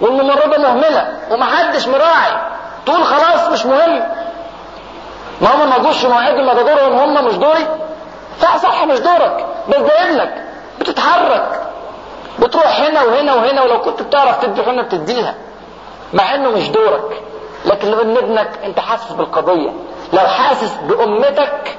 [0.00, 2.32] والممرضة مهملة ومحدش مراعي.
[2.86, 4.02] تقول خلاص مش مهم.
[5.40, 7.66] ما هم ما جوش في مواعيدهم ما ده دورهم هم مش دوري.
[8.40, 10.30] صح صح مش دورك بس ده
[10.80, 11.60] بتتحرك.
[12.38, 15.34] بتروح هنا وهنا وهنا ولو كنت بتعرف تدي حقنه بتديها
[16.12, 17.22] مع إنه مش دورك.
[17.64, 19.70] لكن لو إن ابنك أنت حاسس بالقضية
[20.12, 21.76] لو حاسس بأمتك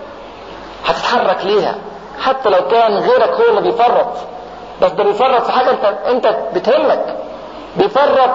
[0.87, 1.75] هتتحرك ليها.
[2.21, 4.17] حتى لو كان غيرك هو اللي بيفرط.
[4.81, 7.15] بس ده بيفرط في حاجة أنت أنت بتهمك.
[7.77, 8.29] بيفرط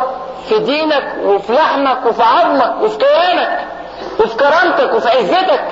[0.48, 3.64] في دينك وفي لحمك وفي عظمك وفي كيانك
[4.20, 5.64] وفي كرامتك وفي عزتك.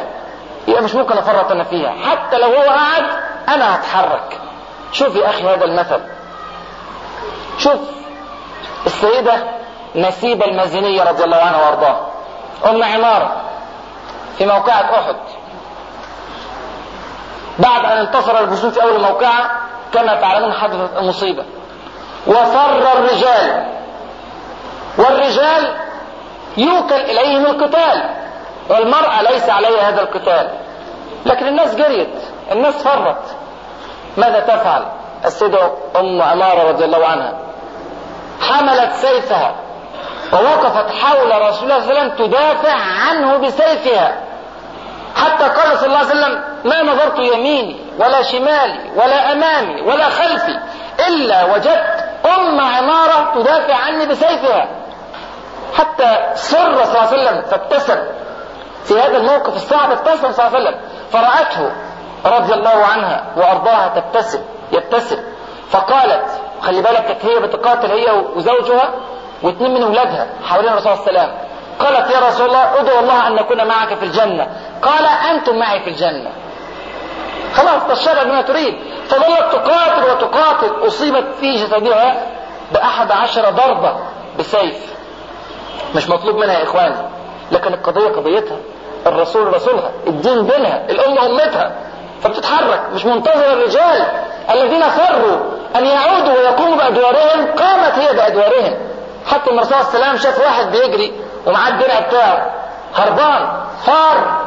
[0.68, 1.94] يبقى مش ممكن أفرط أنا فيها.
[2.10, 3.04] حتى لو هو قاعد
[3.48, 4.40] أنا هتحرك.
[4.92, 6.00] شوف يا أخي هذا المثل.
[7.58, 7.80] شوف
[8.86, 9.34] السيدة
[9.96, 12.06] نسيبة المازنية رضي الله عنها وأرضاها.
[12.66, 13.36] أم عمارة
[14.38, 15.16] في موقعة أحد.
[17.58, 19.50] بعد أن انتصر في أول موقعة
[19.92, 21.44] كما تعلمون حدثت المصيبة.
[22.26, 23.66] وفر الرجال.
[24.98, 25.74] والرجال
[26.56, 28.23] يوكل اليهم القتال
[28.70, 30.50] والمرأة ليس عليها هذا القتال.
[31.26, 32.14] لكن الناس جريت
[32.52, 33.36] الناس فرت
[34.16, 34.84] ماذا تفعل؟
[35.24, 37.32] السيدة أم عمارة رضي الله عنها
[38.40, 39.54] حملت سيفها
[40.32, 42.74] ووقفت حول رسول الله صلى الله عليه وسلم تدافع
[43.08, 44.20] عنه بسيفها.
[45.16, 50.58] حتى قال صلى الله عليه وسلم ما نظرت يميني ولا شمالي ولا أمامي ولا خلفي
[51.08, 54.68] إلا وجدت أم عمارة تدافع عني بسيفها.
[55.78, 57.98] حتى سر صلى الله عليه وسلم فابتسم.
[58.85, 60.80] في هذا الموقف الصعب ابتسم صلى الله عليه وسلم.
[61.12, 61.70] فرأته
[62.26, 64.41] رضي الله عنها وأرضاها تبتسم
[64.72, 65.18] يبتسم.
[65.70, 66.24] فقالت
[66.62, 68.91] خلي بالك كانت هي بتقاتل هي وزوجها
[69.43, 71.39] واثنين من أولادها حوالين الرسول صلى الله عليه وسلم.
[71.78, 74.49] قالت يا رسول الله ادعو الله أن نكون معك في الجنة.
[74.82, 76.30] قال أنتم معي في الجنة.
[77.55, 78.74] خلاص بشرها بما تريد.
[79.09, 82.26] فظلت تقاتل وتقاتل أصيبت في جسدها
[82.72, 83.97] بأحد عشر ضربة
[84.39, 84.95] بسيف.
[85.97, 86.97] مش مطلوب منها يا إخواني
[87.53, 88.57] لكن القضية قضيتها.
[89.07, 91.72] الرسول رسولها الدين دينها الأمة أمتها
[92.22, 94.07] فبتتحرك مش منتظر الرجال
[94.50, 95.36] الذين فروا
[95.76, 98.74] أن يعودوا ويقوموا بأدوارهم قامت هي بأدوارهم.
[99.30, 101.12] حتى الرسول صلى الله عليه وسلم شاف واحد بيجري
[101.46, 102.50] ومعاه الدرع بتاعه
[102.94, 103.48] هربان
[103.86, 104.40] فار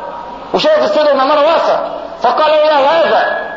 [0.54, 1.80] وشاف السيدة عمر واسع
[2.22, 3.48] فقال يا هذا؟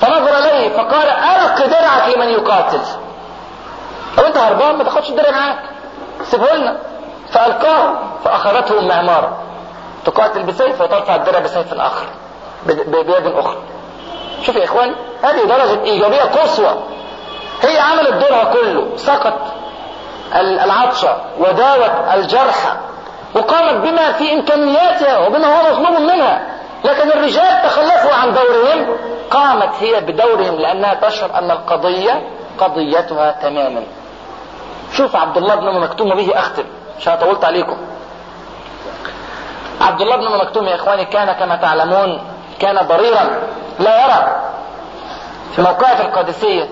[0.00, 2.80] فنظر إليه فقال ألق درعك لمن يقاتل.
[4.18, 5.58] لو أنت هربان ما تاخدش الدرع معاك.
[6.24, 6.76] سيبه لنا.
[7.32, 9.38] فألقاه فأخذته أم عمارة.
[10.04, 12.06] تقاتل بسيف وترفع الدرع بسيف آخر
[12.66, 13.58] بيد أخرى.
[14.42, 16.74] شوف يا إخوان هذه درجة إيجابية قصوى.
[17.62, 19.38] هي عملت دورها كله سقط
[20.34, 22.76] العطشة وداوت الجرحى
[23.34, 26.46] وقامت بما في إمكانياتها وبما هو مطلوب منها.
[26.84, 28.96] لكن الرجال تخلفوا عن دورهم
[29.30, 32.28] قامت هي بدورهم لأنها تشعر أن القضية
[32.58, 33.82] قضيتها تماما.
[34.92, 36.64] شوف عبد الله بن مكتوم به أختم
[36.98, 37.76] عشان طولت عليكم.
[39.80, 42.20] عبد الله بن مكتوم يا إخواني كان كما تعلمون
[42.60, 43.42] كان ضريرا
[43.78, 44.42] لا يرى.
[45.56, 46.68] في موقعة القادسية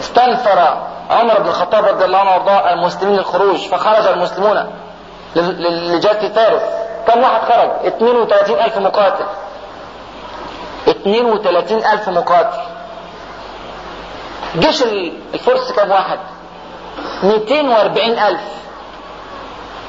[0.00, 0.78] استنفر
[1.10, 4.70] عمر بن الخطاب رضي الله عنه وارضاه المسلمين الخروج فخرج المسلمون
[5.36, 6.62] لجات فارس.
[7.06, 9.24] كم واحد خرج؟ 32 ألف مقاتل.
[10.88, 12.58] 32 ألف مقاتل.
[14.56, 14.82] جيش
[15.34, 16.18] الفرس كم واحد؟
[17.22, 18.40] 240 ألف.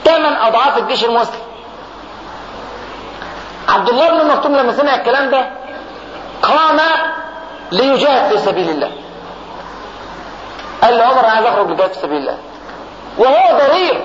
[0.06, 1.47] ثمان أضعاف الجيش المسلم.
[3.68, 5.50] عبد الله بن مكتوم لما سمع الكلام ده
[6.42, 6.80] قام
[7.72, 8.92] ليجاهد في سبيل الله.
[10.84, 12.38] قال له عمر أنا عايز أخرج لجهاد في سبيل الله.
[13.18, 14.02] وهو ضرير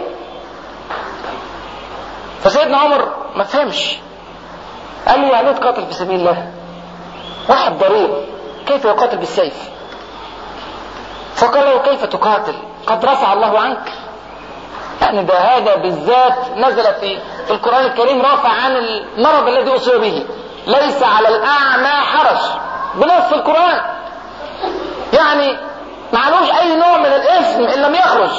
[2.45, 3.97] فسيدنا عمر ما فهمش.
[5.09, 6.53] قال له يعني تقاتل في سبيل الله.
[7.49, 8.27] واحد ضرير
[8.67, 9.55] كيف يقاتل بالسيف؟
[11.35, 12.55] فقال له كيف تقاتل؟
[12.87, 13.93] قد رفع الله عنك.
[15.03, 20.27] يعني ده هذا بالذات نزل في في القرآن الكريم رافع عن المرض الذي أصيب به.
[20.67, 22.39] ليس على الأعمى حرج
[22.95, 23.81] بنص القرآن.
[25.13, 25.57] يعني
[26.13, 28.31] معلوش أي نوع من الإثم إن لم يخرج.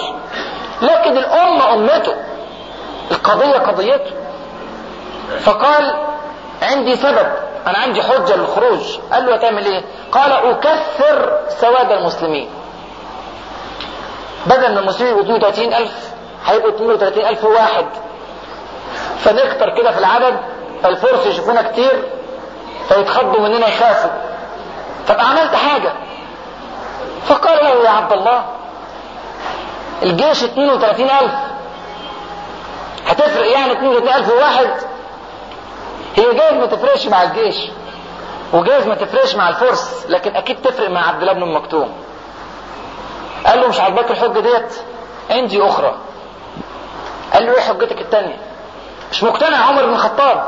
[0.81, 2.15] لكن الأمة أمته
[3.11, 4.11] القضية قضيته.
[5.40, 5.94] فقال
[6.61, 7.27] عندي سبب
[7.68, 8.98] أنا عندي حجة للخروج.
[9.14, 12.49] قال له هتعمل إيه؟ قال أكثر سواد المسلمين.
[14.45, 16.12] بدل من المسلمين يبقوا 32 ألف
[16.45, 17.86] هيبقوا 32 ألف واحد.
[19.20, 20.40] فنكتر كده في العدد
[20.84, 22.03] فالفرس يشوفونا كتير
[22.90, 24.11] فيتخضوا مننا يخافوا.
[25.07, 25.94] طب عملت حاجة؟
[27.28, 28.44] فقال له يا عبد الله
[30.03, 31.32] الجيش 32000
[33.07, 34.74] هتفرق يعني 32000 واحد؟
[36.15, 37.56] هي جايز ما تفرقش مع الجيش
[38.53, 41.94] وجايز ما تفرقش مع الفرس لكن أكيد تفرق مع عبد الله بن مكتوم.
[43.45, 44.76] قال له مش عاجباك الحجة ديت؟
[45.30, 45.95] عندي أخرى.
[47.34, 48.38] قال له إيه حجتك الثانية
[49.12, 50.44] مش مقتنع عمر بن الخطاب.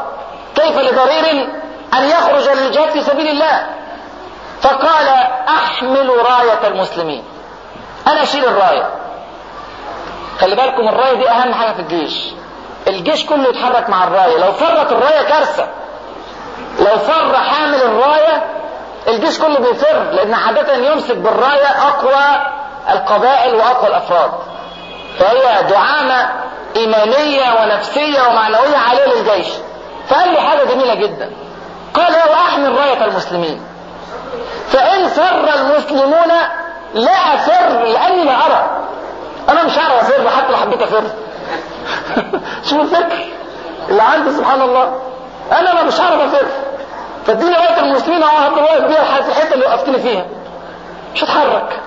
[0.56, 1.50] كيف لضرير
[1.94, 3.68] أن يخرج للجهاد في سبيل الله؟
[4.62, 5.08] فقال
[5.48, 7.24] أحمل راية المسلمين.
[8.08, 8.90] أنا أشيل الراية.
[10.42, 12.14] خلي بالكم الراية دي أهم حاجة في الجيش.
[12.88, 14.38] الجيش كله يتحرك مع الراية.
[14.38, 15.68] لو فرت الراية كارثة.
[16.80, 18.44] لو فر حامل الراية
[19.08, 22.42] الجيش كله بيفر لأن عادة يمسك بالراية أقوى
[22.90, 24.32] القبائل وأقوى الأفراد.
[25.20, 26.30] فهي دعامة
[26.76, 29.48] إيمانية ونفسية ومعنوية عليه للجيش
[30.08, 31.32] فقال له حاجة جميلة جدا.
[31.94, 33.62] قال له احمل راية المسلمين.
[34.70, 36.32] فإن فر المسلمون
[36.94, 38.88] لا أفر لأني لا أرى.
[39.50, 41.04] أنا مش هعرف أفر حتى لو حبيت أفر.
[42.70, 43.26] شوف الفكر
[43.90, 45.00] اللي عندي سبحان الله.
[45.52, 46.46] أنا ما مش هعرف أفر.
[47.28, 50.26] فاديني راية المسلمين أهو هفضل واقف بيها في الحتة اللي وقفتني فيها.
[51.14, 51.80] مش هتحرك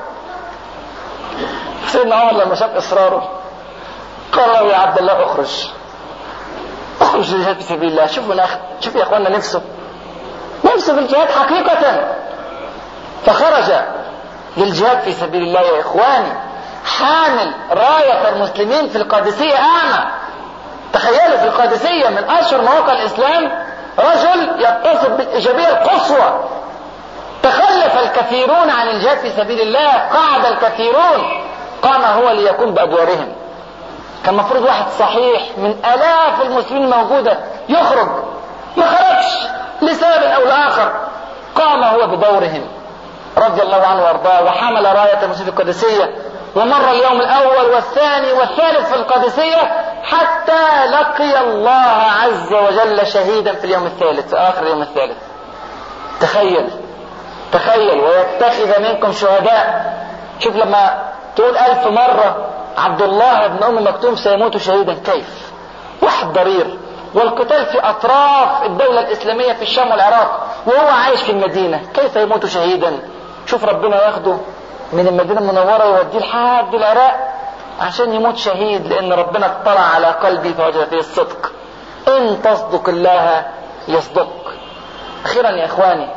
[1.87, 3.38] سيدنا عمر لما شاف إصراره
[4.33, 5.67] قال له يا عبد الله اخرج.
[7.01, 8.07] اخرج للجهاد في سبيل الله.
[8.07, 9.63] شوفوا الاخ شوف يا اخوانا نفسه.
[10.65, 12.15] نفسه في الجهاد حقيقة.
[13.27, 13.73] فخرج
[14.57, 16.33] للجهاد في سبيل الله يا إخواني.
[16.85, 20.11] حامل راية المسلمين في القادسية اعمى
[20.93, 23.65] تخيلوا في القادسية من أشهر مواقع الإسلام
[23.99, 26.45] رجل يتصف بالإيجابية القصوى.
[27.43, 29.93] تخلف الكثيرون عن الجهاد في سبيل الله.
[29.93, 31.45] قعد الكثيرون.
[31.83, 33.38] قام هو ليكون بأدوارهم.
[34.29, 37.39] كان المفروض واحد صحيح من آلاف المسلمين الموجوده
[37.69, 38.09] يخرج
[38.77, 39.49] ما خرجش
[39.83, 40.93] لسبب أو لآخر
[41.55, 42.69] قام هو بدورهم
[43.39, 46.11] رضي الله عنه وأرضاه وحمل راية المسلمين في القادسيه
[46.57, 49.73] ومر اليوم الأول والثاني والثالث في القادسيه
[50.03, 55.17] حتى لقي الله عز وجل شهيدا في اليوم الثالث في آخر اليوم الثالث.
[56.21, 56.71] تخيل
[57.53, 59.95] تخيل ويتخذ منكم شهداء.
[60.41, 61.03] شوف لما
[61.37, 62.47] تقول ألف مرة
[62.79, 64.95] عبد الله بن أم مكتوم سيموت شهيدا.
[64.95, 65.53] كيف؟
[66.03, 66.79] واحد ضرير
[67.15, 71.81] والقتال في أطراف الدولة الإسلامية في الشام والعراق وهو عايش في المدينة.
[71.95, 72.99] كيف يموت شهيدا؟
[73.47, 74.37] شوف ربنا ياخده
[74.93, 77.35] من المدينة المنورة يوديه لحد العراق
[77.81, 81.53] عشان يموت شهيد لأن ربنا اطلع على قلبي فوجد فيه الصدق.
[82.09, 83.47] إن تصدق الله
[83.89, 84.53] يصدق.
[85.25, 86.09] أخيرا يا إخواني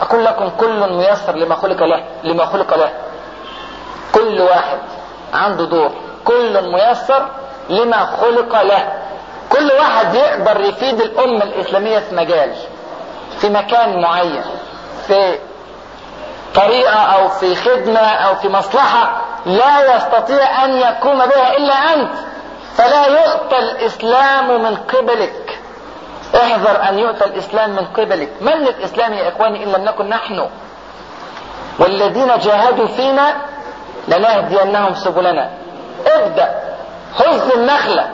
[0.00, 2.90] أقول لكم كل ميسر لما خلق له لما خلق له.
[4.14, 4.78] كل واحد.
[5.34, 5.90] عنده دور.
[6.24, 7.26] كل ميسر
[7.68, 8.92] لما خلق له.
[9.50, 12.54] كل واحد يقدر يفيد الأمة الإسلامية في مجال
[13.38, 14.42] في مكان معين
[15.06, 15.38] في
[16.54, 22.12] طريقة أو في خدمة أو في مصلحة لا يستطيع أن يقوم بها إلا أنت.
[22.76, 25.58] فلا يؤتى الإسلام من قبلك.
[26.34, 28.28] احذر أن يؤتى الإسلام من قبلك.
[28.40, 30.46] من الإسلام يا إخواني إن لم نكن نحن؟
[31.78, 33.36] والذين جاهدوا فينا
[34.08, 35.50] لنهدينهم سبلنا.
[36.06, 36.54] ابدأ.
[37.18, 38.06] هز النخلة.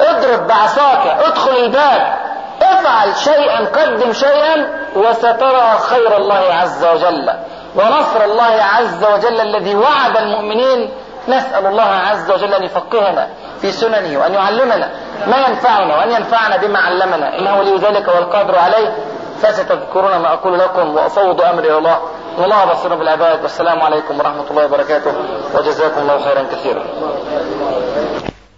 [0.00, 1.06] اضرب بعصاك.
[1.06, 2.16] ادخل الباب.
[2.62, 3.64] افعل شيئا.
[3.64, 4.66] قدم شيئا.
[4.96, 7.30] وسترى خير الله عز وجل.
[7.76, 10.90] ونصر الله عز وجل الذي وعد المؤمنين.
[11.28, 13.28] نسأل الله عز وجل أن يفقهنا
[13.60, 14.90] في سننه وأن يعلمنا
[15.26, 17.38] ما ينفعنا وأن ينفعنا بما علمنا.
[17.38, 18.96] إنه ولي ذلك والقادر عليه.
[19.42, 22.00] فستذكرون ما أقول لكم وأفوض أمري إلى الله.
[22.38, 25.12] والله بصير بالعباد والسلام عليكم ورحمة الله وبركاته
[25.54, 26.84] وجزاكم الله خيرا كثيرا.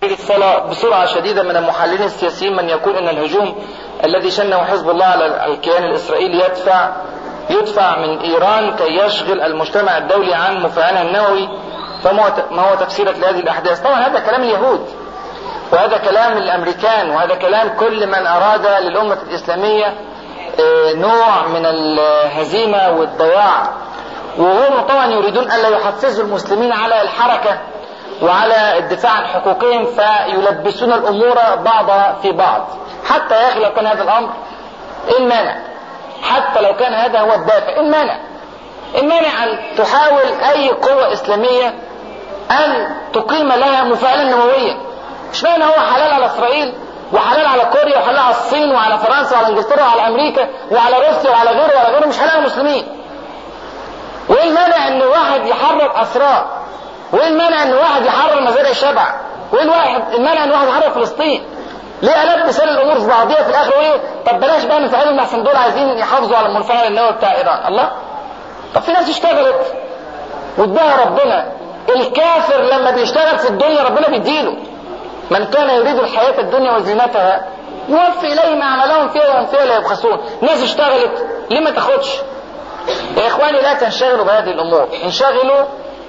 [0.02, 3.55] الصلاة بسرعة شديدة من المحللين السياسيين من يقول أن الهجوم
[4.05, 6.90] الذي شنه حزب الله على الكيان الإسرائيلي يدفع
[7.50, 11.48] يدفع من إيران كي يشغل المجتمع الدولي عن مفاعلها النووي
[12.05, 14.86] فما هو تفسيرك لهذه الأحداث؟ طبعا هذا كلام اليهود
[15.72, 19.94] وهذا كلام الأمريكان وهذا كلام كل من أراد للأمة الإسلامية
[20.94, 23.70] نوع من الهزيمة والضياع.
[24.39, 27.59] وهم طبعا يريدون ألا يحفزوا المسلمين على الحركة
[28.22, 32.68] وعلى الدفاع عن حقوقهم فيلبسون الأمور بعضها في بعض.
[33.09, 34.30] حتى يا أخي لو كان هذا الأمر
[35.18, 35.56] المانع
[36.22, 38.18] حتى لو كان هذا هو الدافع المانع
[38.98, 41.74] المانع أن تحاول أي قوة إسلامية
[42.51, 44.76] أن تقيم لها مفاعلا نوويا.
[45.32, 46.74] مش معنى هو حلال على إسرائيل؟
[47.12, 51.51] وحلال على كوريا وحلال على الصين وعلى فرنسا وعلى انجلترا وعلى أمريكا وعلى روسيا وعلى
[51.51, 52.86] غيره وعلى غيره مش حلال على المسلمين
[54.28, 56.47] وإيه المانع إن واحد يحرر اسرى
[57.12, 59.14] وإيه المانع إن واحد يحرر مزارع الشبع؟
[59.52, 61.44] وإيه الواحد المانع إن واحد يحرر فلسطين؟
[62.02, 65.98] ليه البس الأمور في بعضيها في الآخر؟ وإيه؟ طب بلاش بقى نفعلهم احسن دول عايزين
[65.98, 67.66] يحافظوا على المنفعل النووي بتاع إيران.
[67.68, 67.90] الله؟
[68.74, 69.74] طب في ناس اشتغلت
[70.59, 71.47] واداها ربنا.
[71.97, 74.56] الكافر لما بيشتغل في الدنيا ربنا بيديله.
[75.30, 77.46] من كان يريد الحياة الدنيا وزينتها
[77.88, 80.20] يوفي إليهم أعمالهم فيها وهم فيها لا يبخسون.
[80.42, 82.20] ناس اشتغلت ليه ما تاخدش؟
[83.16, 85.64] يا إخواني لا تنشغلوا بهذه الأمور انشغلوا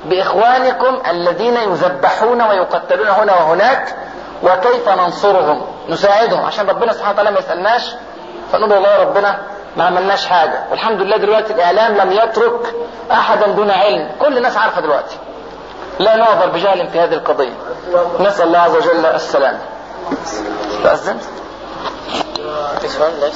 [0.06, 3.96] بإخوانكم الذين يذبحون ويقتلون هنا وهناك
[4.44, 7.94] وكيف ننصرهم؟ نساعدهم عشان ربنا سبحانه وتعالى ما يسألناش
[8.52, 9.40] فنقول والله ربنا
[9.78, 10.64] ما عملناش حاجة.
[10.72, 12.76] والحمد لله دلوقتي الإعلام لم يترك
[13.12, 14.10] أحدا دون علم.
[14.20, 15.18] كل الناس عارفة دلوقتي.
[16.00, 17.54] لا نعذر بجهل في هذه القضية
[18.20, 19.60] نسأل الله عز وجل السلامة
[20.84, 21.18] تأذن؟
[22.82, 23.34] في سؤال ليس